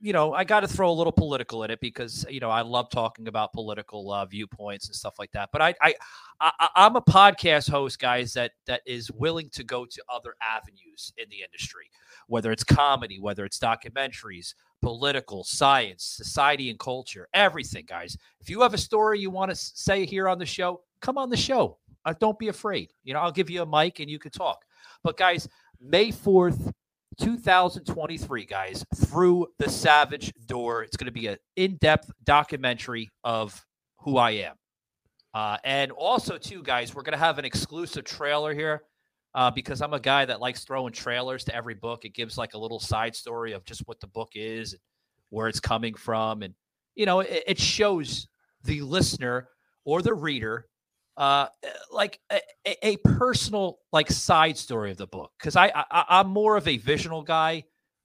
[0.00, 2.62] you know I got to throw a little political in it because you know I
[2.62, 5.50] love talking about political uh, viewpoints and stuff like that.
[5.52, 5.94] But I, I,
[6.40, 11.12] I I'm a podcast host, guys, that that is willing to go to other avenues
[11.16, 11.90] in the industry,
[12.28, 18.16] whether it's comedy, whether it's documentaries, political, science, society, and culture, everything, guys.
[18.40, 21.30] If you have a story you want to say here on the show, come on
[21.30, 21.78] the show.
[22.04, 22.92] Uh, don't be afraid.
[23.02, 24.64] You know, I'll give you a mic and you can talk.
[25.02, 25.48] But guys,
[25.80, 26.72] May 4th,
[27.20, 30.84] 2023, guys, through the Savage Door.
[30.84, 33.64] It's going to be an in-depth documentary of
[33.98, 34.54] who I am.
[35.32, 38.82] Uh, and also, too, guys, we're going to have an exclusive trailer here
[39.34, 42.04] uh, because I'm a guy that likes throwing trailers to every book.
[42.04, 44.80] It gives like a little side story of just what the book is, and
[45.30, 46.54] where it's coming from, and
[46.94, 48.28] you know, it, it shows
[48.62, 49.48] the listener
[49.84, 50.66] or the reader
[51.16, 51.46] uh
[51.92, 56.28] like a, a- a personal like side story of the book because I, I i'm
[56.28, 57.64] more of a visual guy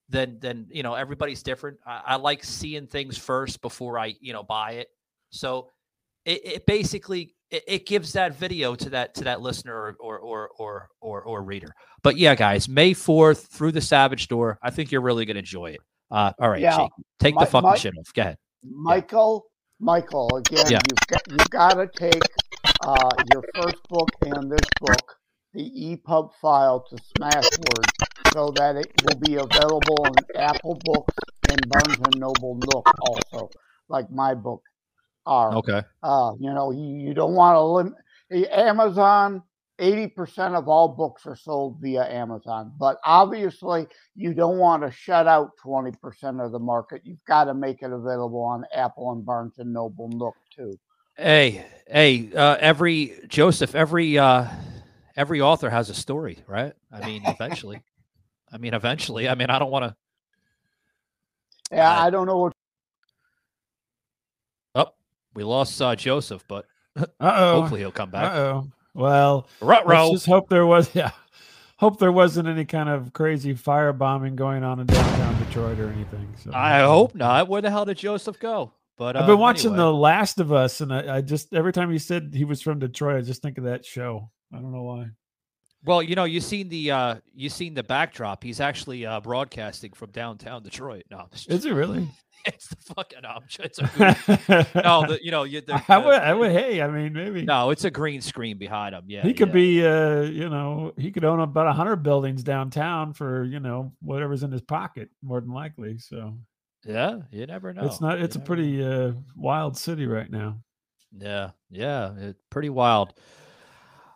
[0.10, 1.78] than than you know everybody's different.
[1.86, 4.88] I, I like seeing things first before i you know buy it.
[5.32, 5.70] So
[6.26, 10.20] it, it basically it, it gives that video to that to that listener or or
[10.20, 11.74] or or or, or reader.
[12.04, 15.40] But yeah guys may 4th through the savage door i think you're really going to
[15.40, 15.80] enjoy it.
[16.12, 16.78] Uh all right Yeah.
[16.78, 18.14] Jake, take My- the fucking my- shit off.
[18.14, 18.38] Go ahead.
[18.64, 19.46] Michael,
[19.80, 20.80] Michael, again, Yeah.
[20.90, 22.22] you've got you've got to take
[22.90, 25.18] uh, your first book and this book,
[25.54, 31.14] the EPUB file to Smashwords, so that it will be available in Apple Books
[31.50, 33.50] and Barnes and Noble Nook also,
[33.90, 34.64] like my book
[35.26, 35.56] are.
[35.58, 35.84] Okay.
[36.02, 39.44] Uh, you know, you, you don't want to limit Amazon.
[39.82, 44.92] Eighty percent of all books are sold via Amazon, but obviously you don't want to
[44.92, 47.02] shut out twenty percent of the market.
[47.06, 50.78] You've got to make it available on Apple and Barnes and Noble Nook too.
[51.20, 54.48] Hey, hey, uh, every Joseph, every uh,
[55.18, 56.72] every author has a story, right?
[56.94, 57.82] I mean, eventually.
[58.52, 59.28] I mean, eventually.
[59.28, 59.96] I mean, I don't want to.
[61.76, 62.54] Yeah, Uh, I don't know what
[64.76, 64.88] Oh,
[65.34, 66.66] we lost uh, Joseph, but
[66.98, 67.62] Uh-oh.
[67.62, 68.32] hopefully he'll come back.
[68.32, 68.68] Uh-oh.
[68.94, 70.04] Well, Ruh-roh.
[70.06, 71.12] let's just hope there was yeah.
[71.78, 76.34] Hope there wasn't any kind of crazy firebombing going on in downtown Detroit or anything.
[76.44, 77.48] So I hope not.
[77.50, 78.72] Where the hell did Joseph go?
[79.00, 79.86] But I've uh, been watching anyway.
[79.86, 82.80] The Last of Us, and I, I just every time he said he was from
[82.80, 84.30] Detroit, I just think of that show.
[84.54, 85.08] I don't know why.
[85.86, 88.44] Well, you know, you seen the uh you seen the backdrop.
[88.44, 91.04] He's actually uh broadcasting from downtown Detroit.
[91.10, 92.10] No, it's Is it really?
[92.46, 94.76] it's the fucking no, it's a goof.
[94.76, 96.52] no, the, you know, you the, I would, I would.
[96.52, 99.06] Hey, I mean, maybe no, it's a green screen behind him.
[99.08, 99.54] Yeah, he could yeah.
[99.54, 103.94] be, uh, you know, he could own about a hundred buildings downtown for you know
[104.02, 106.00] whatever's in his pocket, more than likely.
[106.00, 106.38] So
[106.86, 107.86] Yeah, you never know.
[107.86, 108.20] it's not.
[108.20, 110.60] You It's a pretty uh, wild city right now.
[111.18, 113.14] Yeah, yeah, it, pretty wild.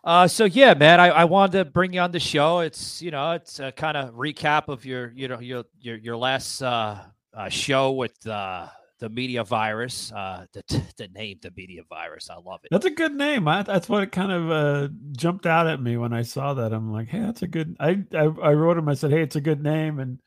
[0.02, 2.60] Uh, so yeah, man, I, I wanted to bring you on the show.
[2.60, 6.16] It's you know, it's a kind of recap of your you know your your your
[6.16, 7.00] last uh,
[7.32, 10.12] uh show with uh the media virus.
[10.12, 10.62] Uh, the
[10.96, 12.30] the name the media virus.
[12.30, 12.68] I love it.
[12.70, 13.48] That's a good name.
[13.48, 16.72] I, that's what it kind of uh, jumped out at me when I saw that.
[16.72, 17.76] I'm like, hey, that's a good.
[17.80, 18.88] I I, I wrote him.
[18.88, 20.20] I said, hey, it's a good name, and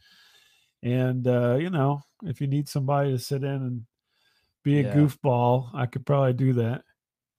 [0.83, 3.85] and uh, you know, if you need somebody to sit in and
[4.63, 4.93] be a Yeah.
[4.95, 6.83] goofball, I could probably do that.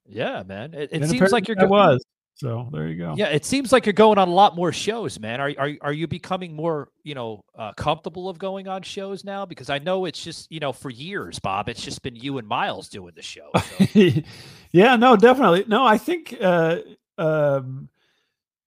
[0.05, 0.73] Yeah, man.
[0.73, 2.03] It, it seems like you're I go- was.
[2.35, 3.15] So there you go.
[3.17, 5.41] Yeah, it seems like you're going on a lot more shows, man.
[5.41, 9.45] Are are are you becoming more, you know, uh, comfortable of going on shows now?
[9.45, 12.47] Because I know it's just, you know, for years, Bob, it's just been you and
[12.47, 13.51] Miles doing the show.
[13.77, 13.85] So.
[14.71, 15.65] yeah, no, definitely.
[15.67, 16.77] No, I think uh
[17.17, 17.89] um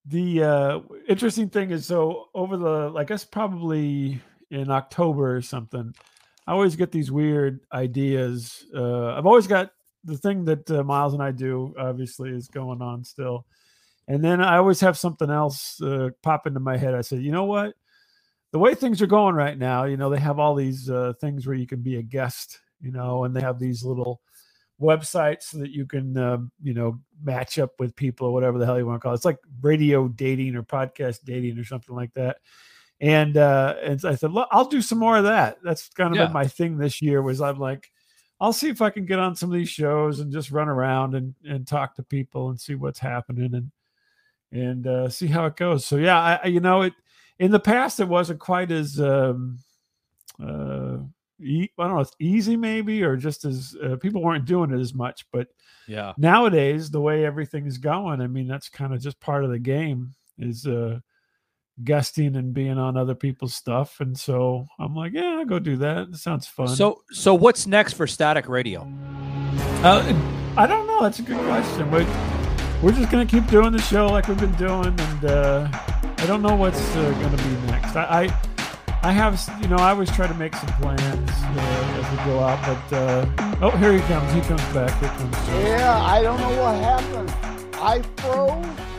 [0.05, 5.93] the uh interesting thing is so over the like guess probably in October or something,
[6.45, 8.65] I always get these weird ideas.
[8.75, 9.71] Uh I've always got
[10.03, 13.45] the thing that uh, Miles and I do obviously is going on still.
[14.07, 16.93] And then I always have something else uh, pop into my head.
[16.93, 17.73] I said, you know what?
[18.51, 21.47] The way things are going right now, you know, they have all these uh, things
[21.47, 24.21] where you can be a guest, you know, and they have these little
[24.79, 28.65] websites so that you can, um, you know, match up with people or whatever the
[28.65, 29.15] hell you want to call it.
[29.15, 32.37] It's like radio dating or podcast dating or something like that.
[33.03, 35.57] And uh, and I said, look, I'll do some more of that.
[35.61, 36.25] That's kind of Yeah.
[36.27, 37.21] been my thing this year.
[37.21, 37.91] Was I'm like,
[38.39, 41.13] I'll see if I can get on some of these shows and just run around
[41.13, 43.71] and and talk to people and see what's happening and
[44.53, 45.85] and uh, see how it goes.
[45.85, 46.93] So yeah, I, you know it.
[47.39, 49.59] In the past, it wasn't quite as um,
[50.41, 50.99] uh,
[51.41, 54.79] e- I don't know, it's easy maybe, or just as uh, people weren't doing it
[54.79, 55.25] as much.
[55.33, 55.49] But
[55.89, 56.13] Yeah.
[56.15, 59.59] nowadays, the way everything is going, I mean, that's kind of just part of the
[59.59, 60.99] game is uh,
[61.83, 63.99] guesting and being on other people's stuff.
[63.99, 66.09] And so I'm like, yeah, I'll go do that.
[66.09, 66.67] It sounds fun.
[66.67, 68.87] So so what's next for Static Radio?
[69.83, 70.01] Uh,
[70.57, 71.01] I don't know.
[71.01, 71.89] That's a good question.
[71.91, 72.07] We're,
[72.81, 75.67] we're just gonna keep doing the show like we've been doing, and uh,
[76.17, 77.95] I don't know what's uh, gonna be next.
[77.95, 78.39] I, I
[79.03, 82.39] I have you know I always try to make some plans uh, as we go
[82.39, 84.31] out, but uh, oh here he comes.
[84.31, 84.97] He comes back.
[84.99, 85.35] Here comes.
[85.47, 85.59] Joe.
[85.59, 87.29] Yeah, I don't know what happened.
[87.75, 88.92] I froze.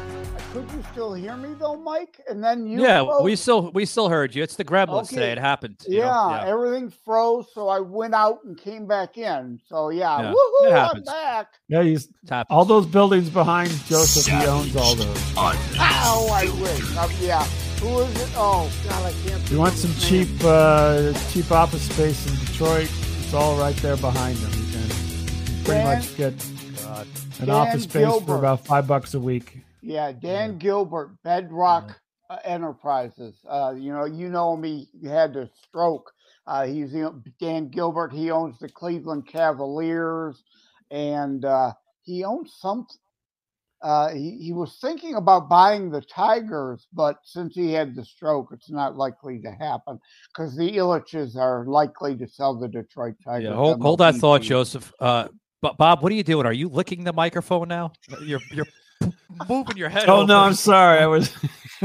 [0.54, 2.20] Could you still hear me though, Mike?
[2.28, 3.22] And then you yeah, froze.
[3.24, 4.42] we still we still heard you.
[4.44, 5.22] It's the Gremlins today.
[5.22, 5.32] Okay.
[5.32, 5.82] It happened.
[5.88, 6.04] you know?
[6.30, 9.58] Yeah, everything froze, so I went out and came back in.
[9.68, 11.54] So yeah, Yeah, woohoo, it I'm back.
[11.68, 12.54] Yeah, he's It happens.
[12.54, 14.26] all those buildings behind Joseph.
[14.32, 15.36] He owns all those.
[15.36, 16.96] Ow, I wish.
[16.98, 17.42] Um, yeah.
[17.80, 18.30] Who is it?
[18.36, 19.50] Oh God, I can't.
[19.50, 22.88] You want some cheap uh, cheap office space in Detroit,
[23.18, 24.50] it's all right there behind him.
[24.52, 26.32] You can pretty Dan- much get
[27.40, 28.26] an Dan office space Gilbert.
[28.26, 29.58] for about five bucks a week.
[29.84, 33.34] Yeah, Dan Gilbert, Bedrock uh, Enterprises.
[33.48, 34.62] Uh, you know, you know him.
[34.62, 36.10] He had the stroke.
[36.46, 38.12] Uh, he's you know, Dan Gilbert.
[38.12, 40.42] He owns the Cleveland Cavaliers,
[40.90, 42.86] and uh, he owns some.
[43.82, 48.48] Uh, he, he was thinking about buying the Tigers, but since he had the stroke,
[48.52, 53.44] it's not likely to happen because the Ilitches are likely to sell the Detroit Tigers.
[53.44, 54.40] Yeah, hold, hold that thought.
[54.40, 54.90] Joseph.
[54.98, 55.28] Uh,
[55.60, 56.46] but Bob, what are you doing?
[56.46, 57.92] Are you licking the microphone now?
[58.22, 58.66] You're you're
[59.48, 60.08] moving your head.
[60.08, 60.38] Oh no.
[60.40, 61.00] I'm sorry.
[61.00, 61.34] I was.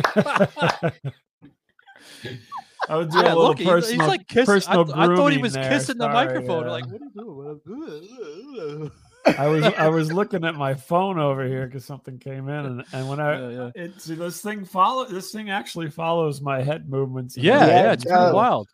[2.88, 5.16] I was doing Yeah, a little look, he's- he's like kiss- I personal th- I
[5.16, 5.70] thought he was there.
[5.70, 6.66] kissing the Sorry, microphone.
[6.66, 6.72] yeah.
[6.72, 8.92] Like, what are you doing?
[9.38, 12.84] I was I was looking at my phone over here because something came in, and,
[12.94, 13.84] and when I Yeah, yeah.
[13.84, 17.36] it see, this thing follow this thing actually follows my head movements.
[17.36, 17.76] and Yeah, everything.
[17.84, 18.68] yeah, it's it pretty wild.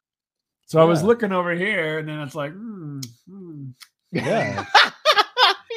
[0.67, 3.65] So I was looking over here, and then it's like, hmm, hmm.
[4.11, 4.65] Yeah.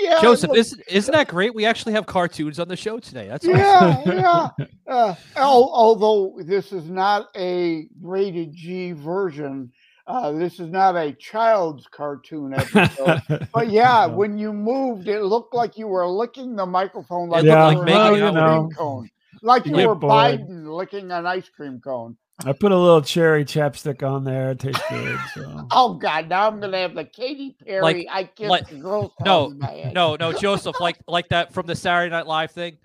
[0.00, 1.54] Yeah, Joseph, look- isn't, isn't that great?
[1.54, 3.28] We actually have cartoons on the show today.
[3.28, 4.12] That's awesome.
[4.18, 4.64] yeah, yeah.
[4.88, 9.70] Uh, although this is not a rated G version,
[10.06, 13.20] uh, this is not a child's cartoon episode.
[13.52, 14.14] but yeah, No.
[14.16, 17.76] when you moved, it looked like you were licking the microphone like looked you like
[17.78, 19.10] were making an ice cream cone,
[19.42, 20.08] like you Yeah, were boy.
[20.08, 22.16] Biden licking an ice cream cone.
[22.44, 24.52] I put a little cherry chapstick on there.
[24.52, 25.18] It tastes good.
[25.34, 25.66] So.
[25.72, 26.28] Oh God!
[26.28, 29.90] Now I'm gonna have the Katy Perry Like- "I Kissed like- a Girl" No, my
[29.94, 32.78] no, no, Joseph, like like that from the Saturday Night Live thing.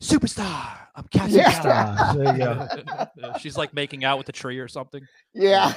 [0.00, 1.36] Superstar, I'm Cassie.
[1.36, 1.62] Yeah.
[1.64, 2.68] Ah, there you go.
[3.18, 3.38] Star.
[3.40, 5.02] She's like making out with a tree or something.
[5.34, 5.72] Yeah.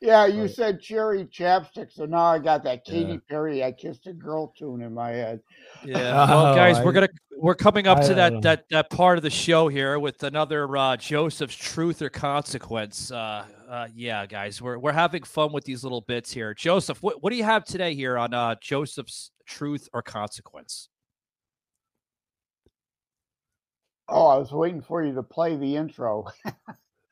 [0.00, 0.50] yeah, you Right.
[0.50, 3.16] said cherry chapstick, so now I got that Katy Yeah.
[3.28, 5.40] Perry I kissed a girl tune in my head.
[5.84, 5.98] Yeah.
[6.28, 8.40] Well, Oh, guys, I- we're gonna we're coming up I to don't that know.
[8.40, 13.10] that that part of the show here with another uh, Joseph's truth or consequence.
[13.10, 16.54] Uh, uh, yeah, guys, we're we're having fun with these little bits here.
[16.54, 20.88] Joseph, what what do you have today here on uh, Joseph's truth or consequence?
[24.08, 26.26] Oh, I was waiting for you to play the intro.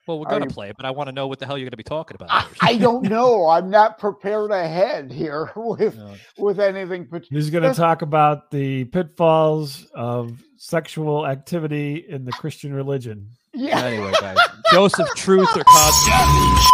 [0.07, 1.69] Well, we're Are gonna play it, but I want to know what the hell you're
[1.71, 2.29] gonna be talking about.
[2.31, 2.47] I.
[2.61, 3.49] I don't know.
[3.49, 6.15] I'm not prepared ahead here with No.
[6.39, 7.07] with anything.
[7.11, 13.29] But He's going to talk about the pitfalls of sexual activity in the Christian religion.
[13.55, 14.37] yeah, Anyway, guys,
[14.73, 16.67] Joseph, truth or consequence?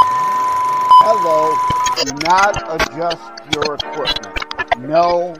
[1.04, 1.54] hello.
[2.04, 4.88] Do not adjust your equipment.
[4.88, 5.34] No,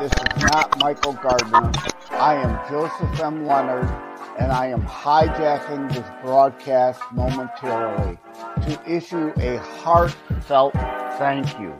[0.00, 1.72] this is not Michael Gardner.
[2.10, 3.46] I am Joseph M.
[3.46, 3.88] Leonard,
[4.38, 8.18] and I am hijacking this broadcast momentarily
[8.62, 10.72] to issue a heartfelt
[11.18, 11.74] thank you.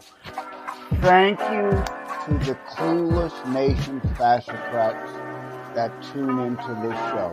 [1.00, 5.12] Thank you to the clueless nation fascocrats
[5.74, 7.32] that tune into this show.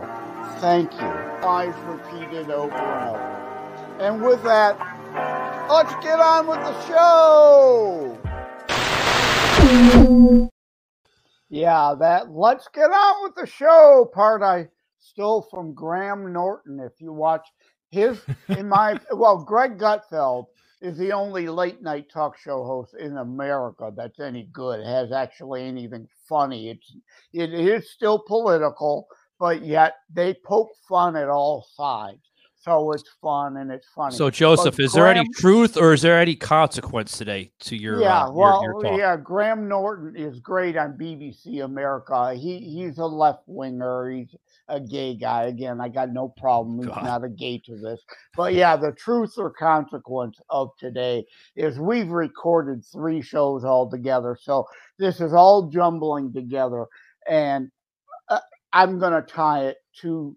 [0.58, 1.08] Thank you.
[1.46, 3.96] I've repeated over and over.
[4.00, 4.78] And with that,
[5.70, 8.18] let's get on with the show.
[11.50, 14.68] Yeah, that let's get on with the show part I
[15.10, 16.80] stole from Graham Norton.
[16.80, 17.46] If you watch
[17.90, 20.46] his, in my, well, Greg Gutfeld
[20.80, 25.64] is the only late night talk show host in America that's any good, has actually
[25.64, 26.70] anything funny.
[26.70, 26.96] It's,
[27.32, 29.06] it is still political,
[29.38, 32.29] but yet they poke fun at all sides.
[32.62, 34.14] So it's fun and it's funny.
[34.14, 38.24] So, Joseph, is there any truth or is there any consequence today to your yeah,
[38.24, 38.98] uh, your- well, your, talk?
[38.98, 42.34] yeah, Graham Norton is great on BBC America.
[42.34, 44.10] He he's a left winger.
[44.10, 44.36] He's
[44.68, 45.44] a gay guy.
[45.44, 46.76] Again, I got no problem.
[46.76, 47.02] He's God.
[47.02, 48.02] not a gay to this.
[48.36, 51.24] But yeah, the truth or consequence of today
[51.56, 54.36] is we've recorded three shows all together.
[54.38, 54.66] So
[54.98, 56.84] this is all jumbling together,
[57.26, 57.70] and
[58.28, 60.36] uh, I'm going to tie it to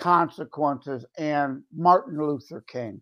[0.00, 3.00] consequences and Martin Luther King.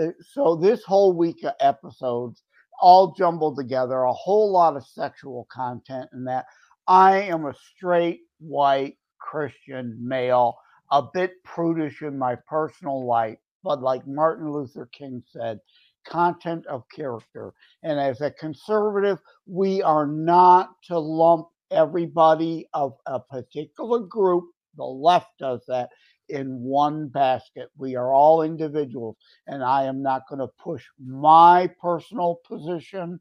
[0.00, 2.42] Uh, So this whole week of episodes
[2.80, 6.44] all jumbled together, a whole lot of sexual content in that.
[6.86, 10.58] I am a straight white Christian male,
[10.90, 15.60] a bit prudish in my personal life, but like Martin Luther King said,
[16.04, 17.54] content of character.
[17.82, 24.44] And as a conservative, we are not to lump everybody of a particular group,
[24.76, 25.88] the left does that,
[26.28, 27.68] in one basket.
[27.76, 33.20] We are all individuals and I am not going to push my personal position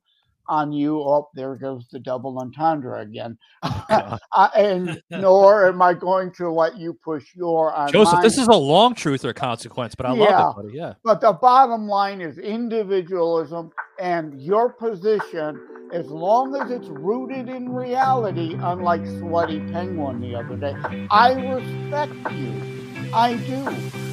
[0.50, 1.00] on you.
[1.00, 3.38] Oh, there goes the double entendre again.
[3.64, 8.48] I, and nor am I going to let you push your on Joseph, this is
[8.48, 10.38] a long truth or consequence, but I Yeah.
[10.38, 10.76] love it, buddy.
[10.76, 10.94] Yeah.
[11.04, 15.60] But the bottom line is individualism and your position,
[15.94, 20.76] as long as it's rooted in reality, unlike Sweaty Penguin the other day.
[21.12, 22.83] I respect you.
[23.16, 23.64] I do.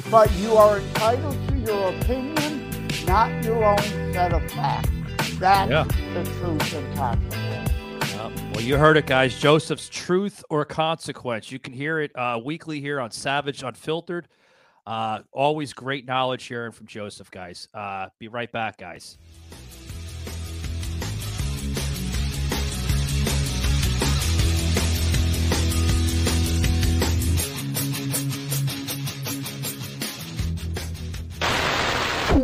[0.09, 3.77] But you are entitled to your opinion, not your own
[4.13, 4.89] set of facts.
[5.39, 5.83] That's Yeah.
[6.13, 7.71] the truth and consequence.
[8.13, 8.51] Yeah.
[8.53, 9.39] Well, you heard it, guys.
[9.39, 11.51] Joseph's truth or consequence.
[11.51, 14.27] You can hear it uh, weekly here on Savage Unfiltered.
[14.85, 17.67] Uh, always great knowledge hearing from Joseph, guys.
[17.73, 19.17] Uh, be right back, guys.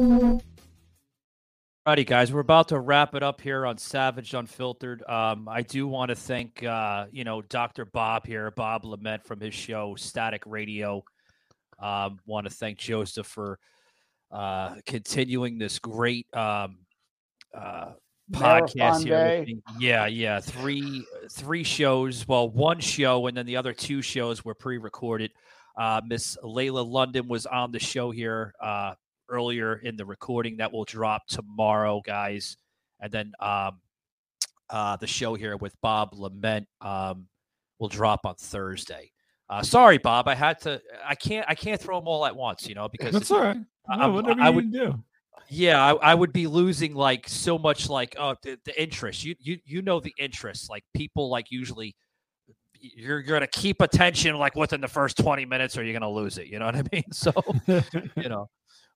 [0.08, 5.04] Alrighty, guys, we're about to wrap it up here on Savage Unfiltered.
[5.04, 7.84] Um, I do want to thank, uh, you know, Dr.
[7.84, 11.04] Bob here, Bob LeMent from his show Static Radio.
[11.80, 13.60] Um, want to thank Joseph for
[14.32, 16.78] uh, continuing this great um,
[17.54, 17.92] uh,
[18.32, 19.46] podcast Marathon here.
[19.78, 22.26] Yeah, yeah, three three shows.
[22.28, 25.32] Well, one show, and then the other two shows were pre-recorded.
[25.78, 28.54] Uh, Miss Layla London was on the show here.
[28.62, 28.94] Uh,
[29.30, 32.58] earlier in the recording that will drop tomorrow, guys,
[33.00, 33.80] and then um,
[34.70, 37.28] uh, the show here with Bob LeMent um,
[37.80, 39.12] will drop on Thursday.
[39.50, 40.82] Uh, sorry, Bob, I had to.
[41.06, 41.46] I can't.
[41.48, 43.58] I can't throw them all at once, you know, because That's all right.
[43.90, 45.04] I- No, whatever I you would- do.
[45.50, 49.24] yeah, I, I would be losing like so much, like oh, the, the interest.
[49.24, 50.70] You you you know the interest.
[50.70, 51.96] Like people like usually,
[52.78, 56.38] you're you're gonna keep attention like within the first twenty minutes, or you're gonna lose
[56.38, 56.48] it.
[56.48, 57.04] You know what I mean?
[57.14, 57.32] So
[58.18, 58.50] you know,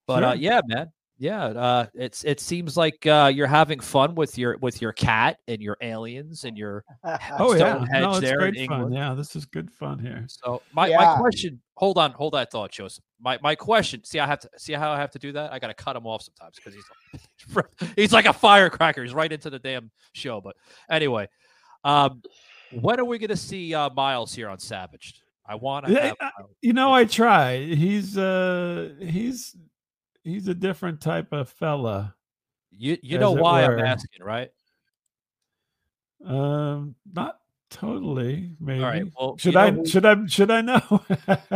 [0.08, 1.46] but uh, yeah, man, yeah.
[1.46, 5.62] Uh, it's it seems like uh, you're having fun with your with your cat and
[5.62, 8.76] your aliens and your Oh yeah, Stonehenge no, it's there in great fun.
[8.78, 8.96] England.
[8.96, 10.26] Yeah, this is good fun here.
[10.28, 10.98] So my, Yeah.
[10.98, 13.04] my question, hold on, hold that thought, Joseph.
[13.20, 15.54] My my question, see, I have to see how I have to do that.
[15.54, 16.86] I got to cut him off sometimes because he's
[17.96, 19.04] he's like a firecracker.
[19.04, 20.42] He's right into the damn show.
[20.42, 20.56] But
[20.90, 21.28] anyway,
[21.84, 22.22] um,
[22.72, 25.22] when are we going to see uh, Miles here on Savaged?
[25.46, 26.16] I want to Yeah, have.
[26.20, 26.52] I- Miles.
[26.62, 27.58] You know, I try.
[27.64, 29.56] He's uh he's
[30.24, 32.16] he's a different type of fella.
[32.72, 34.50] You you know it why I'm asking, right?
[36.26, 37.38] Um, not
[37.70, 38.52] totally.
[38.60, 38.82] Maybe.
[38.84, 40.82] right, well, should you know I who- should I should I know?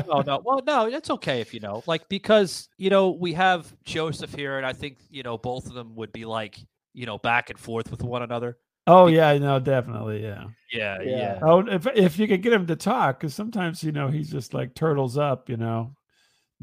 [0.07, 0.41] No, no.
[0.43, 1.83] Well, no, it's okay if you know.
[1.85, 5.73] Like because you know we have Joseph here, and I think you know both of
[5.73, 6.57] them would be like
[6.93, 8.57] you know back and forth with one another.
[8.87, 10.45] oh yeah, no, definitely, yeah.
[10.71, 11.17] Yeah, Yeah.
[11.17, 11.39] yeah.
[11.41, 14.53] Oh, if if you could get him to talk, because sometimes you know he's just
[14.53, 15.95] like turtles up, you know.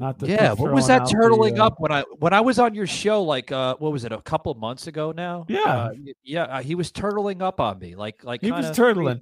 [0.03, 2.40] Not to Yeah, what was that out the, turtling uh, up when I when I
[2.40, 3.22] was on your show?
[3.22, 4.11] Like, uh, what was it?
[4.11, 5.46] A couple months ago now.
[5.48, 5.61] Yeah.
[5.61, 5.92] uh,
[6.24, 6.42] yeah.
[6.42, 9.20] uh, He was turtling up on me, like like He was kinda turtling.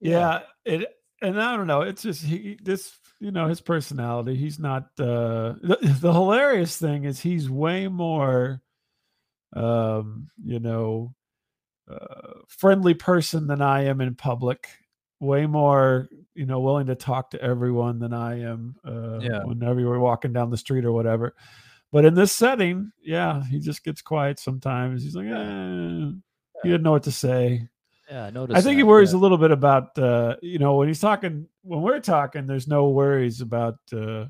[0.00, 0.40] Yeah.
[0.64, 0.74] Yeah.
[0.76, 1.80] It and I don't know.
[1.80, 4.36] It's just he this you know his personality.
[4.36, 4.84] He's not.
[5.00, 8.62] uh The, the hilarious thing is he's way more,
[9.56, 11.12] um, you know,
[11.90, 14.68] uh, friendly person than I am in public.
[15.18, 18.76] Way more, you know, willing to talk to everyone than I am.
[18.84, 19.44] Uh, Yeah.
[19.44, 21.34] Whenever we're walking down the street or whatever.
[21.92, 25.02] But in this setting, yeah, he just gets quiet sometimes.
[25.02, 26.12] He's like, eh,
[26.62, 27.68] he didn't know what to say.
[28.08, 28.58] Yeah, I noticed.
[28.58, 29.18] I think he worries yeah.
[29.18, 32.46] a little bit about uh, you know when he's talking when we're talking.
[32.46, 34.26] There's no worries about uh,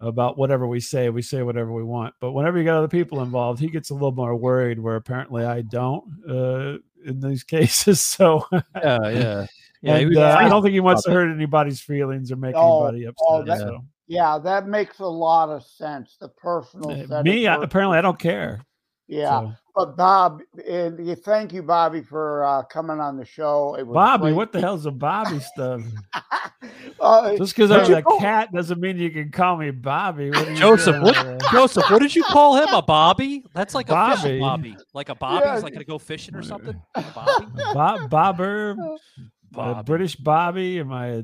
[0.00, 1.08] about whatever we say.
[1.08, 2.14] We say whatever we want.
[2.20, 4.78] But whenever you got other people involved, he gets a little more worried.
[4.78, 8.00] Where apparently I don't uh, in these cases.
[8.00, 8.46] So
[8.76, 9.46] Yeah, yeah.
[9.82, 12.54] Yeah, and, was uh, I don't think he wants to hurt anybody's feelings or make
[12.56, 13.26] Oh, anybody upset.
[13.28, 13.84] oh, that- so.
[14.08, 16.16] Yeah, that makes a lot of sense.
[16.20, 18.60] The personal Uh, Me, I, apparently, I don't care.
[19.08, 19.40] yeah.
[19.40, 23.74] So, But Bob, and you- thank you, Bobby, for uh, coming on the show.
[23.78, 24.34] It was Bobby, great.
[24.34, 25.80] what the hell's a Bobby stuff?
[27.00, 30.30] uh, Just because I'm a know- cat doesn't mean you can call me Bobby.
[30.30, 31.40] What are you Joseph, what.
[31.50, 32.68] Joseph, what did you call him?
[32.74, 33.44] A Bobby?
[33.54, 34.16] That's like a Bobby.
[34.20, 34.76] fishing Bobby.
[34.92, 35.58] Like a Bobby's Yeah.
[35.58, 36.78] like gonna go fishing or something.
[36.94, 37.46] A Bobby.
[37.72, 38.76] Bob Bobber,
[39.54, 39.86] uh, Bobby.
[39.86, 40.78] British Bobby.
[40.80, 41.06] Am I?
[41.08, 41.22] A,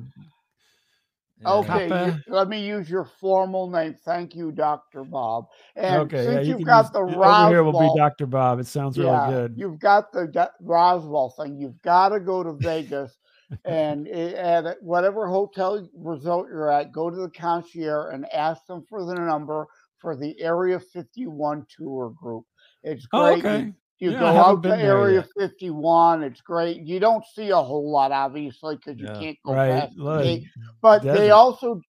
[1.46, 2.20] Okay, Kappa.
[2.26, 3.94] you- let me use your formal name.
[4.04, 5.04] Thank you, Dr.
[5.04, 5.46] Bob.
[5.76, 8.26] And okay, since yeah, you you've got use- the over here will be Roswell, Doctor
[8.26, 8.58] Bob.
[8.58, 9.54] It sounds really good.
[9.56, 11.56] you've got the Roswell thing.
[11.56, 13.16] You've got to go to Vegas,
[13.64, 19.04] and at whatever hotel resort you're at, go to the concierge and ask them for
[19.04, 19.68] the number
[19.98, 22.44] for the Area 51 tour group.
[22.82, 23.44] It's Oh, great.
[23.44, 23.72] You- okay.
[24.00, 25.50] You, Yeah, go out to Area yet.
[25.50, 26.22] 51.
[26.22, 26.86] It's great.
[26.86, 29.18] You don't see a whole lot, obviously, because you Yeah.
[29.18, 30.44] can't go Right, past the
[30.80, 31.80] but they also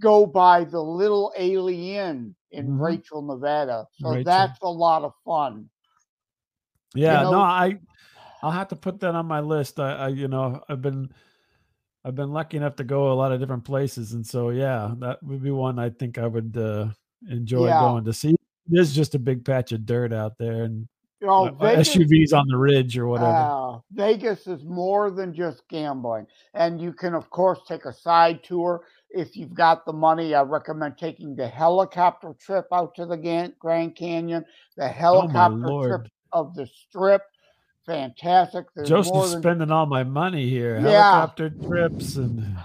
[0.00, 2.80] go by the little alien in Mhm.
[2.80, 3.86] Rachel, Nevada.
[3.92, 4.24] So Rachel.
[4.24, 5.68] that's a lot of fun.
[6.94, 7.78] Yeah, know- no, I,
[8.42, 9.78] I'll have to put that on my list.
[9.78, 11.12] I, I, you know, I've been,
[12.04, 15.22] I've been lucky enough to go a lot of different places, and so yeah, that
[15.22, 16.88] would be one I think I would uh,
[17.30, 17.78] enjoy Yeah.
[17.80, 18.34] going to see.
[18.66, 20.88] There's just a big patch of dirt out there, and
[21.22, 23.30] You know, uh, Vegas, SUVs on the ridge or whatever.
[23.30, 26.26] uh, Vegas is more than just gambling.
[26.52, 28.82] And you can, of course, take a side tour.
[29.10, 33.94] If you've got the money, I recommend taking the helicopter trip out to the Grand
[33.94, 34.44] Canyon,
[34.76, 36.10] the helicopter trip Oh, Lord.
[36.32, 37.22] of the strip.
[37.86, 38.66] Fantastic.
[38.74, 40.76] There's Joseph's than spending all my money here.
[40.80, 40.90] Yeah.
[40.90, 42.56] Helicopter trips and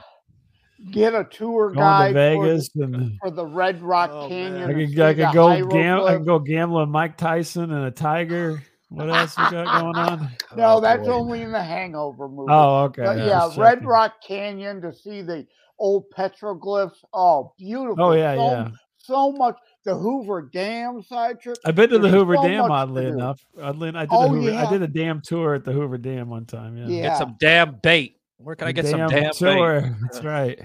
[0.91, 4.55] get a tour going to guide for the- and for the Red Rock Oh, Canyon.
[4.55, 7.85] I and could I could go gam I could go gamble with Mike Tyson and
[7.85, 8.61] a tiger.
[8.89, 10.29] What else we got going on?
[10.55, 11.13] No, Oh, that's boy.
[11.13, 12.47] only in the Hangover movie.
[12.51, 13.03] Oh, okay.
[13.03, 13.87] But I yeah, Red checking.
[13.87, 15.45] Rock Canyon to see the
[15.77, 16.95] old petroglyphs.
[17.13, 18.01] Oh, beautiful.
[18.03, 18.69] Oh yeah, so, yeah.
[18.97, 19.57] So much.
[19.83, 21.57] The Hoover Dam side trip.
[21.65, 22.69] I've been to the Hoover so Dam.
[22.69, 24.67] Oddly enough, oddly, I did Oh, a Hoover, yeah.
[24.67, 26.75] I did a dam tour at the Hoover Dam one time.
[26.77, 26.87] Yeah.
[26.87, 27.01] Yeah.
[27.03, 28.16] Get some damn bait.
[28.37, 29.33] Where can I get some damn bait?
[29.33, 29.81] tour.
[30.01, 30.59] That's right.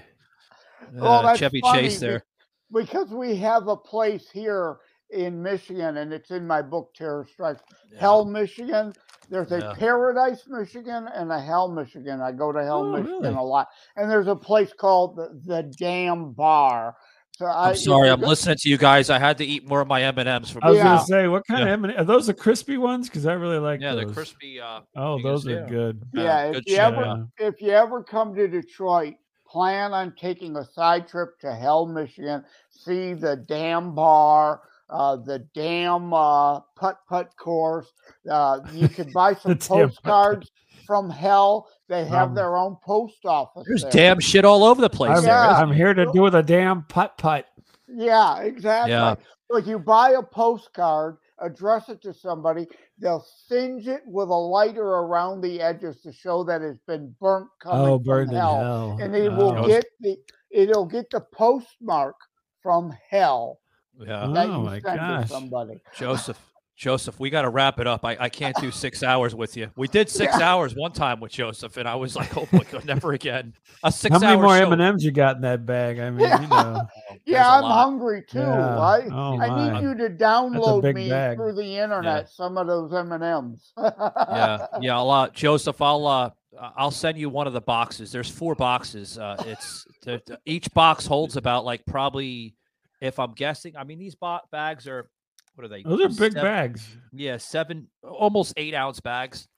[0.94, 2.24] Well, Uh, that's Chevy Chase there.
[2.72, 4.76] Because we have a place here
[5.10, 7.62] in Michigan, and it's in my book, Terror Strikes.
[7.98, 8.92] Hell, Michigan.
[9.30, 9.72] There's a Yeah.
[9.74, 12.20] Paradise, Michigan, and a Hell, Michigan.
[12.20, 13.34] I go to Hell, Oh, Michigan really?
[13.34, 13.68] a lot.
[13.96, 16.94] And there's a place called the, the Dam Bar.
[17.34, 19.08] So I, I'm sorry, I'm go- listening to you guys.
[19.10, 20.84] I had to eat more of my M and M's for I was Yeah.
[20.84, 21.74] gonna say, what kind Yeah.
[21.74, 21.98] of M&M?
[22.00, 23.08] Are those the crispy ones?
[23.08, 24.06] Because I really like yeah, those.
[24.08, 24.60] the crispy.
[24.60, 25.66] Uh, Oh, those are yeah.
[25.68, 26.02] good.
[26.12, 26.80] Yeah, if good you shit.
[26.84, 29.14] ever if you ever come to Detroit,
[29.48, 32.44] plan on taking a side trip to Hell, Michigan.
[32.70, 34.60] See the dam bar,
[34.90, 37.90] uh, the damn uh, putt putt course.
[38.30, 39.94] Uh, you could buy some The damn putt-putt.
[39.94, 40.50] postcards
[40.86, 41.68] from Hell.
[41.88, 43.64] They have Um, their own post office.
[43.66, 43.90] There's there.
[43.90, 45.18] damn shit all over the place.
[45.18, 45.48] I'm, Yeah.
[45.48, 47.46] I'm here to do with a damn putt putt.
[47.88, 48.92] Yeah, exactly.
[48.92, 49.16] Yeah.
[49.50, 52.66] So if you buy a postcard, address it to somebody,
[52.98, 57.48] they'll singe it with a lighter around the edges to show that it's been burnt
[57.60, 58.56] coming Oh, from burned in hell.
[58.60, 58.98] hell.
[59.00, 59.66] and it will Oh.
[59.66, 60.16] get the
[60.50, 62.14] it'll get the postmark
[62.62, 63.58] from hell
[63.98, 65.22] Yeah, that Oh you my send gosh.
[65.22, 65.80] to somebody.
[65.94, 66.51] Joseph.
[66.74, 68.04] Joseph, we got to wrap it up.
[68.04, 69.70] I, I can't do six hours with you.
[69.76, 72.84] We did six hours one time with Joseph, and I was like, oh my god,
[72.86, 73.52] never again.
[73.84, 74.56] A six How many hour more.
[74.56, 75.98] M and M's you got in that bag?
[76.00, 76.82] I mean, you know.
[77.24, 77.84] Yeah, I'm lot.
[77.84, 78.38] hungry too.
[78.40, 78.78] Yeah.
[78.80, 81.36] I, Oh, I need you to download me bag.
[81.36, 83.72] through the internet some of those M and M's.
[83.78, 84.96] yeah, yeah.
[84.96, 86.30] I'll, uh, Joseph, I'll uh,
[86.76, 88.10] I'll send you one of the boxes.
[88.10, 89.18] There's four boxes.
[89.18, 92.56] Uh, it's the, the- each box holds about like probably,
[93.00, 95.08] if I'm guessing, I mean these bo- bags are
[95.55, 95.82] what are they?
[95.82, 96.88] Those are big Seven- bags.
[97.12, 99.48] Yeah, seven, almost eight ounce bags.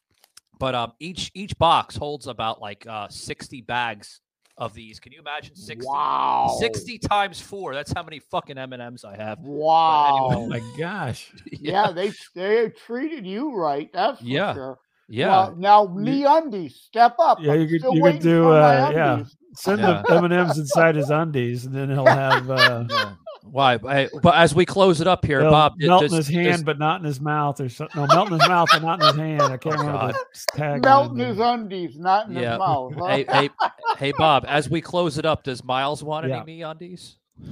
[0.59, 4.21] But um, each each box holds about like uh 60 bags
[4.57, 5.01] of these.
[5.01, 5.85] Can you imagine 60?
[5.85, 6.57] Wow.
[6.61, 7.75] 60 times four.
[7.75, 9.41] That's how many fucking M and M's I have.
[9.41, 10.31] Wow.
[10.33, 11.33] Oh my gosh.
[11.53, 13.91] yeah, they they treated you right.
[13.93, 14.55] That's for Yeah.
[14.55, 14.79] sure.
[15.09, 15.29] Yeah.
[15.29, 17.39] Well, now MeUndies, step up.
[17.41, 19.25] Yeah, I'm you could you could do uh, yeah.
[19.57, 20.03] Send Yeah.
[20.07, 23.13] the M and M's inside his undies, and then he'll have uh, Yeah.
[23.55, 23.75] Why?
[23.87, 26.35] I- But as we close it up here, he'll Bob, melt does- in his does-
[26.35, 28.01] hand, but not in his mouth, or something.
[28.01, 29.43] No, melt in his mouth, but not in his hand.
[29.43, 30.15] I can't Oh, remember God.
[30.15, 30.83] the tagline.
[30.85, 31.27] Melting there.
[31.29, 32.51] his undies, not in Yeah.
[32.51, 32.93] his mouth.
[32.99, 33.07] huh?
[33.07, 33.51] hey, hey,
[33.99, 34.45] hey, Bob.
[34.49, 36.43] As we close it up, does Miles want Yeah.
[36.43, 37.15] any MeUndies?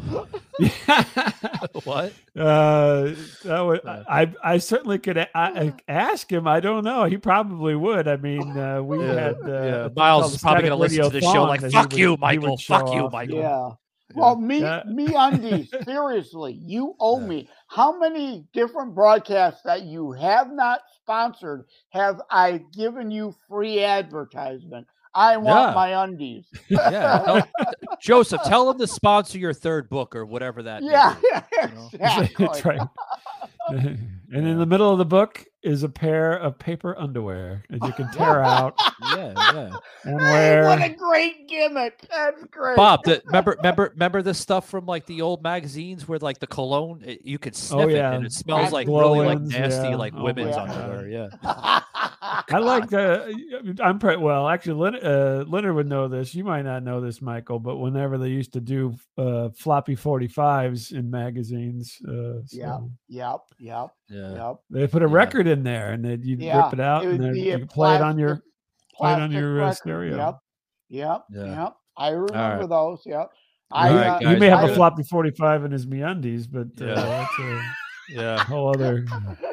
[1.85, 2.13] what?
[2.37, 3.11] Uh,
[3.45, 4.03] that would, Uh.
[4.09, 6.47] I I certainly could a- I, I ask him.
[6.49, 7.05] I don't know.
[7.05, 8.09] He probably would.
[8.09, 9.89] I mean, uh, we Yeah, had uh, yeah.
[9.97, 12.57] Miles is probably gonna listen to the show like, "Fuck would- you, he Michael.
[12.59, 13.13] Fuck show you, off.
[13.13, 13.71] Michael." Yeah.
[14.15, 15.85] Well, me, That- MeUndies.
[15.85, 17.49] seriously, you owe me.
[17.69, 24.87] How many different broadcasts that you have not sponsored have I given you free advertisement?
[25.15, 25.75] I want Yeah.
[25.75, 26.47] my undies.
[26.71, 27.49] Yeah, tell-
[28.01, 30.83] Joseph, tell them to sponsor your third book or whatever that.
[30.83, 31.75] Yeah, be.
[31.75, 31.89] know?
[31.93, 32.49] exactly.
[32.65, 32.81] Right.
[33.69, 37.93] and in the middle of the book is a pair of paper underwear that you
[37.93, 38.75] can tear out
[39.17, 39.71] Yeah, yeah.
[40.05, 42.01] and Hey, what a great gimmick!
[42.11, 42.77] That's great.
[42.77, 46.47] Bob, the, remember, remember, remember the stuff from like the old magazines where like the
[46.47, 49.91] cologne, it- you could oh, sniff it and it smells That's like really like nasty,
[49.91, 49.97] yeah.
[49.97, 50.69] like Oh my women's God.
[50.71, 51.09] underwear.
[51.09, 51.81] Yeah.
[52.51, 53.77] I like the.
[53.83, 54.49] I'm pretty well.
[54.49, 56.35] Actually, Leonard, uh, Leonard would know this.
[56.35, 57.59] You might not know this, Michael.
[57.59, 62.77] But whenever they used to do uh, floppy 45s in magazines, uh, Yeah.
[62.79, 64.33] so Yep, yep, Yeah.
[64.35, 64.57] yep.
[64.71, 65.15] they put a Yeah.
[65.15, 67.41] record in there, and then you'd Yeah, rip it out, it and would then be
[67.43, 68.41] you a play it on your
[68.97, 70.17] play it on your uh, stereo.
[70.17, 70.39] Yep,
[70.91, 71.63] yep, Yeah.
[71.63, 71.77] yep.
[71.97, 72.69] I remember right.
[72.69, 73.03] those.
[73.07, 73.31] Yep.
[73.71, 76.47] All I, right, uh, guys, He may have I- a floppy 45 in his MeUndies,
[76.51, 76.95] but uh, Yeah.
[76.95, 77.61] that's a
[78.11, 78.39] Yeah.
[78.45, 79.05] whole other.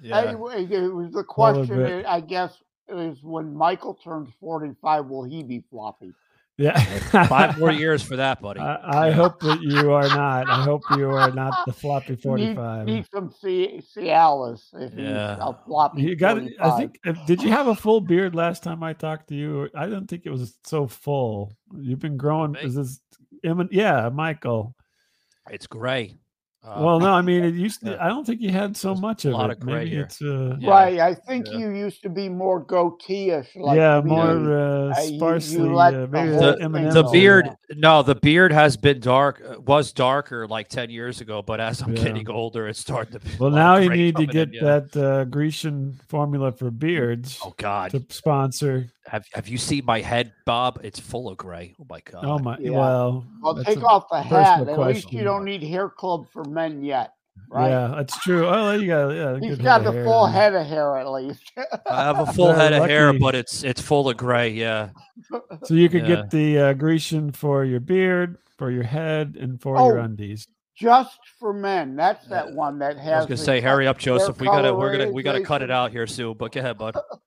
[0.00, 0.18] Yeah.
[0.20, 1.76] Anyway, it was the question.
[1.76, 2.06] bit.
[2.06, 2.52] I guess
[2.88, 6.12] is when Michael turns forty-five, will he be floppy?
[6.58, 6.78] Yeah.
[7.26, 8.60] Five more years for that, buddy.
[8.62, 10.48] I, I hope that you are not.
[10.48, 12.86] I hope you are not the floppy 45.
[12.86, 15.34] need some C- Cialis if Yeah.
[15.34, 16.00] he's a floppy.
[16.02, 16.38] You got.
[16.38, 16.72] 45.
[16.72, 16.98] I think.
[17.04, 19.68] uh, Did you have a full beard last time I talked to you?
[19.74, 21.52] I didn't think it was so full.
[21.78, 22.54] You've been growing.
[22.54, 23.00] Is this?
[23.42, 24.74] Yeah, Michael.
[25.50, 26.14] It's gray.
[26.66, 27.90] Uh, well, no, I mean, it used to.
[27.92, 28.04] yeah.
[28.04, 29.58] I don't think you had so much a of lot it.
[29.58, 30.02] of gray Maybe here.
[30.02, 30.20] it's.
[30.20, 30.70] Uh, Yeah.
[30.70, 30.98] Right.
[30.98, 31.58] I think Yeah.
[31.58, 33.54] you used to be more goatee-ish.
[33.54, 34.10] Like yeah, me.
[34.10, 35.68] more uh, Uh, you- you sparsely.
[35.68, 37.08] let uh, the maybe the, the go.
[37.08, 41.42] are- beard no the beard has been dark uh, was darker like 10 years ago
[41.42, 42.04] but as i'm Yeah.
[42.04, 44.62] getting older it's starting to be Well, now you need to coming in, get yeah.
[44.80, 48.86] that uh, Grecian formula for beards oh god to sponsor.
[49.06, 52.38] Have, have you seen my head bob it's full of gray oh my god Oh
[52.38, 52.56] my!
[52.58, 52.70] Yeah.
[52.70, 54.68] Well, Well, that's take off the hat.
[54.68, 57.12] At least you don't need hair club for men yet.
[57.48, 57.68] Right.
[57.68, 58.46] Yeah, that's true.
[58.48, 59.38] Oh, you got yeah.
[59.38, 60.42] He's good got head the of full hair.
[60.52, 61.52] head of hair at least.
[61.90, 64.88] i have a full Very head of hair but it's it's full of gray yeah
[65.64, 66.16] So you could Yeah.
[66.16, 70.48] get the uh, Grecian for your beard, for your head, and for your Oh, undies.
[70.74, 71.94] Just for men.
[71.96, 73.12] That's that one that has.
[73.12, 75.70] i was gonna say hurry up joseph we gotta we're gonna we gotta cut it
[75.70, 76.96] out here soon but go ahead bud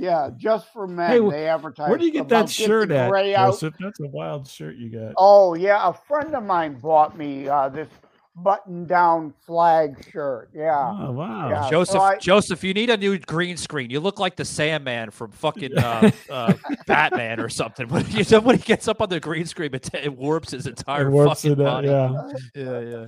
[0.00, 1.10] Yeah, just for men.
[1.10, 1.88] Hey, they advertise.
[1.88, 3.10] Where do you get that shirt at.
[3.10, 3.74] Joseph?
[3.80, 5.14] That's a wild shirt you got.
[5.16, 7.88] Oh yeah, a friend of mine bought me uh, this
[8.36, 10.50] button-down flag shirt.
[10.54, 10.94] Yeah.
[11.00, 11.48] Oh wow.
[11.50, 13.90] Yeah, so Joseph, I- Joseph, you need a new green screen.
[13.90, 16.54] You look like the Sandman from fucking uh, uh,
[16.86, 17.88] Batman or something.
[17.98, 21.10] When he, when gets up on the green screen, it, it warps his entire It
[21.10, 21.88] warps fucking it out, body.
[21.88, 22.32] yeah.
[22.54, 23.06] yeah, yeah.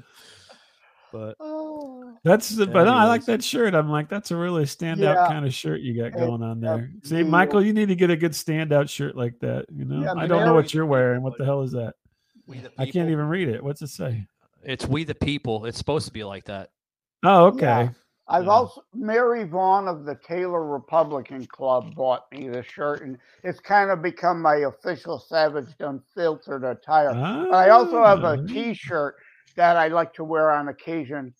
[1.12, 3.74] But Oh, That's the, but no, I like that shirt.
[3.74, 5.26] I'm like, that's a really standout Yeah.
[5.26, 6.90] kind of shirt you got going on there.
[7.02, 9.66] See, the- Michael, you need to get a good standout shirt like that.
[9.74, 11.22] You know, Yeah, I don't know what Mary- you're wearing.
[11.22, 11.94] What the hell is that?
[12.46, 13.62] we the I can't even read it.
[13.62, 14.26] What's it say?
[14.64, 15.66] It's we the people.
[15.66, 16.70] It's supposed to be like that.
[17.24, 17.64] Oh, okay.
[17.66, 17.88] Yeah.
[18.28, 18.50] I've Yeah.
[18.50, 23.90] also Mary Vaughn of the Taylor Republican Club bought me the shirt, and it's kind
[23.90, 27.12] of become my official Savage Unfiltered attire.
[27.14, 28.32] But I also have Ah.
[28.32, 29.16] a T-shirt
[29.56, 31.34] that I like to wear on occasion.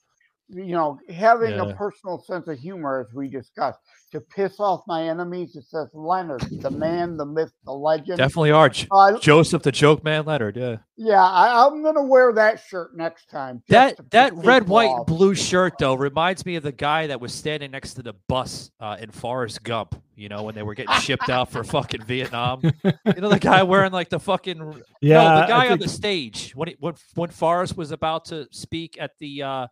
[0.53, 1.67] You know, having Yeah.
[1.71, 3.79] a personal sense of humor, as we discussed,
[4.11, 5.55] to piss off my enemies.
[5.55, 8.19] It says Leonard, the man, the myth, the legend.
[8.19, 8.69] Definitely are.
[8.69, 10.57] J- Uh, Joseph the Joke Man Leonard.
[10.57, 10.79] Yeah.
[10.97, 13.63] yeah, I, I'm gonna wear that shirt next time.
[13.69, 14.99] That that red, white, off.
[14.99, 18.15] and blue shirt though reminds me of the guy that was standing next to the
[18.29, 20.03] bus uh, in Forrest Gump.
[20.17, 22.61] You know when they were getting shipped out for fucking Vietnam.
[22.63, 26.53] You know the guy wearing like the fucking Yeah, no, the guy on the stage
[26.57, 29.67] when he, when when Forrest was about to speak at the uh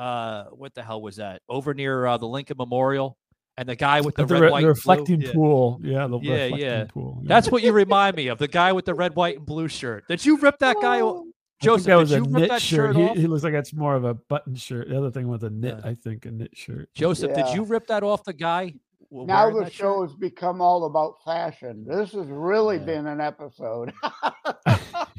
[0.00, 3.16] uh what the hell was that over near uh, the Lincoln Memorial
[3.56, 4.92] and the guy with the, the, red, re- white, the and blue?
[4.94, 5.32] reflecting Yeah.
[5.32, 5.80] pool.
[5.82, 6.84] Yeah, the Yeah, reflecting yeah.
[6.86, 7.18] pool.
[7.22, 7.28] yeah.
[7.28, 8.38] That's what you remind me of.
[8.38, 10.04] The guy with the red, white, and blue shirt.
[10.08, 11.00] Did you rip that guy?
[11.02, 12.94] o- I think Joseph, that was did a you rip knit that shirt.
[12.94, 13.16] shirt He, off?
[13.18, 14.88] he looks like it's more of a button shirt.
[14.88, 15.90] The other thing was a knit, Yeah.
[15.90, 16.88] I think, a knit shirt.
[16.94, 17.44] Joseph, Yeah.
[17.44, 18.72] did you rip that off the guy?
[19.10, 19.72] Now the that shirt?
[19.74, 21.84] show has become all about fashion.
[21.86, 22.84] This has really Yeah.
[22.84, 23.92] been an episode.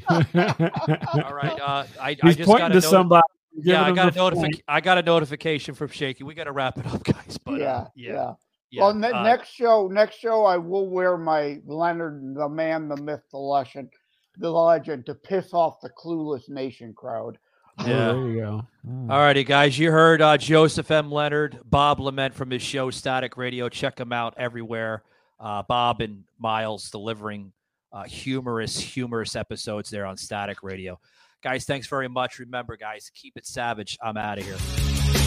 [0.08, 1.58] All right.
[1.60, 3.22] Uh, I, I He's just pointing got to somebody.
[3.54, 4.34] Yeah, I got a him the point.
[4.34, 4.64] notification.
[4.68, 6.24] I got a notification from Shaky.
[6.24, 7.38] We got to wrap it up, guys.
[7.44, 8.32] But yeah, uh, yeah, yeah,
[8.70, 8.82] yeah.
[8.82, 12.96] Well, ne- uh, next show, next show, I will wear my Leonard, the man, the
[12.96, 13.90] myth, the legend,
[14.38, 17.36] the legend, to piss off the clueless nation crowd.
[17.78, 18.12] Oh, Yeah.
[18.12, 18.62] there you go.
[18.88, 19.10] Mm.
[19.10, 19.78] All righty, guys.
[19.78, 21.10] You heard uh, Joseph M.
[21.10, 23.68] Leonard, Bob LeMent from his show Static Radio.
[23.68, 25.02] Check him out everywhere.
[25.40, 27.52] Uh, Bob and Miles delivering
[27.92, 30.98] uh, humorous, humorous episodes there on Static Radio.
[31.42, 32.38] Guys, thanks very much.
[32.38, 33.98] Remember, guys, keep it savage.
[34.00, 35.21] I'm out of here.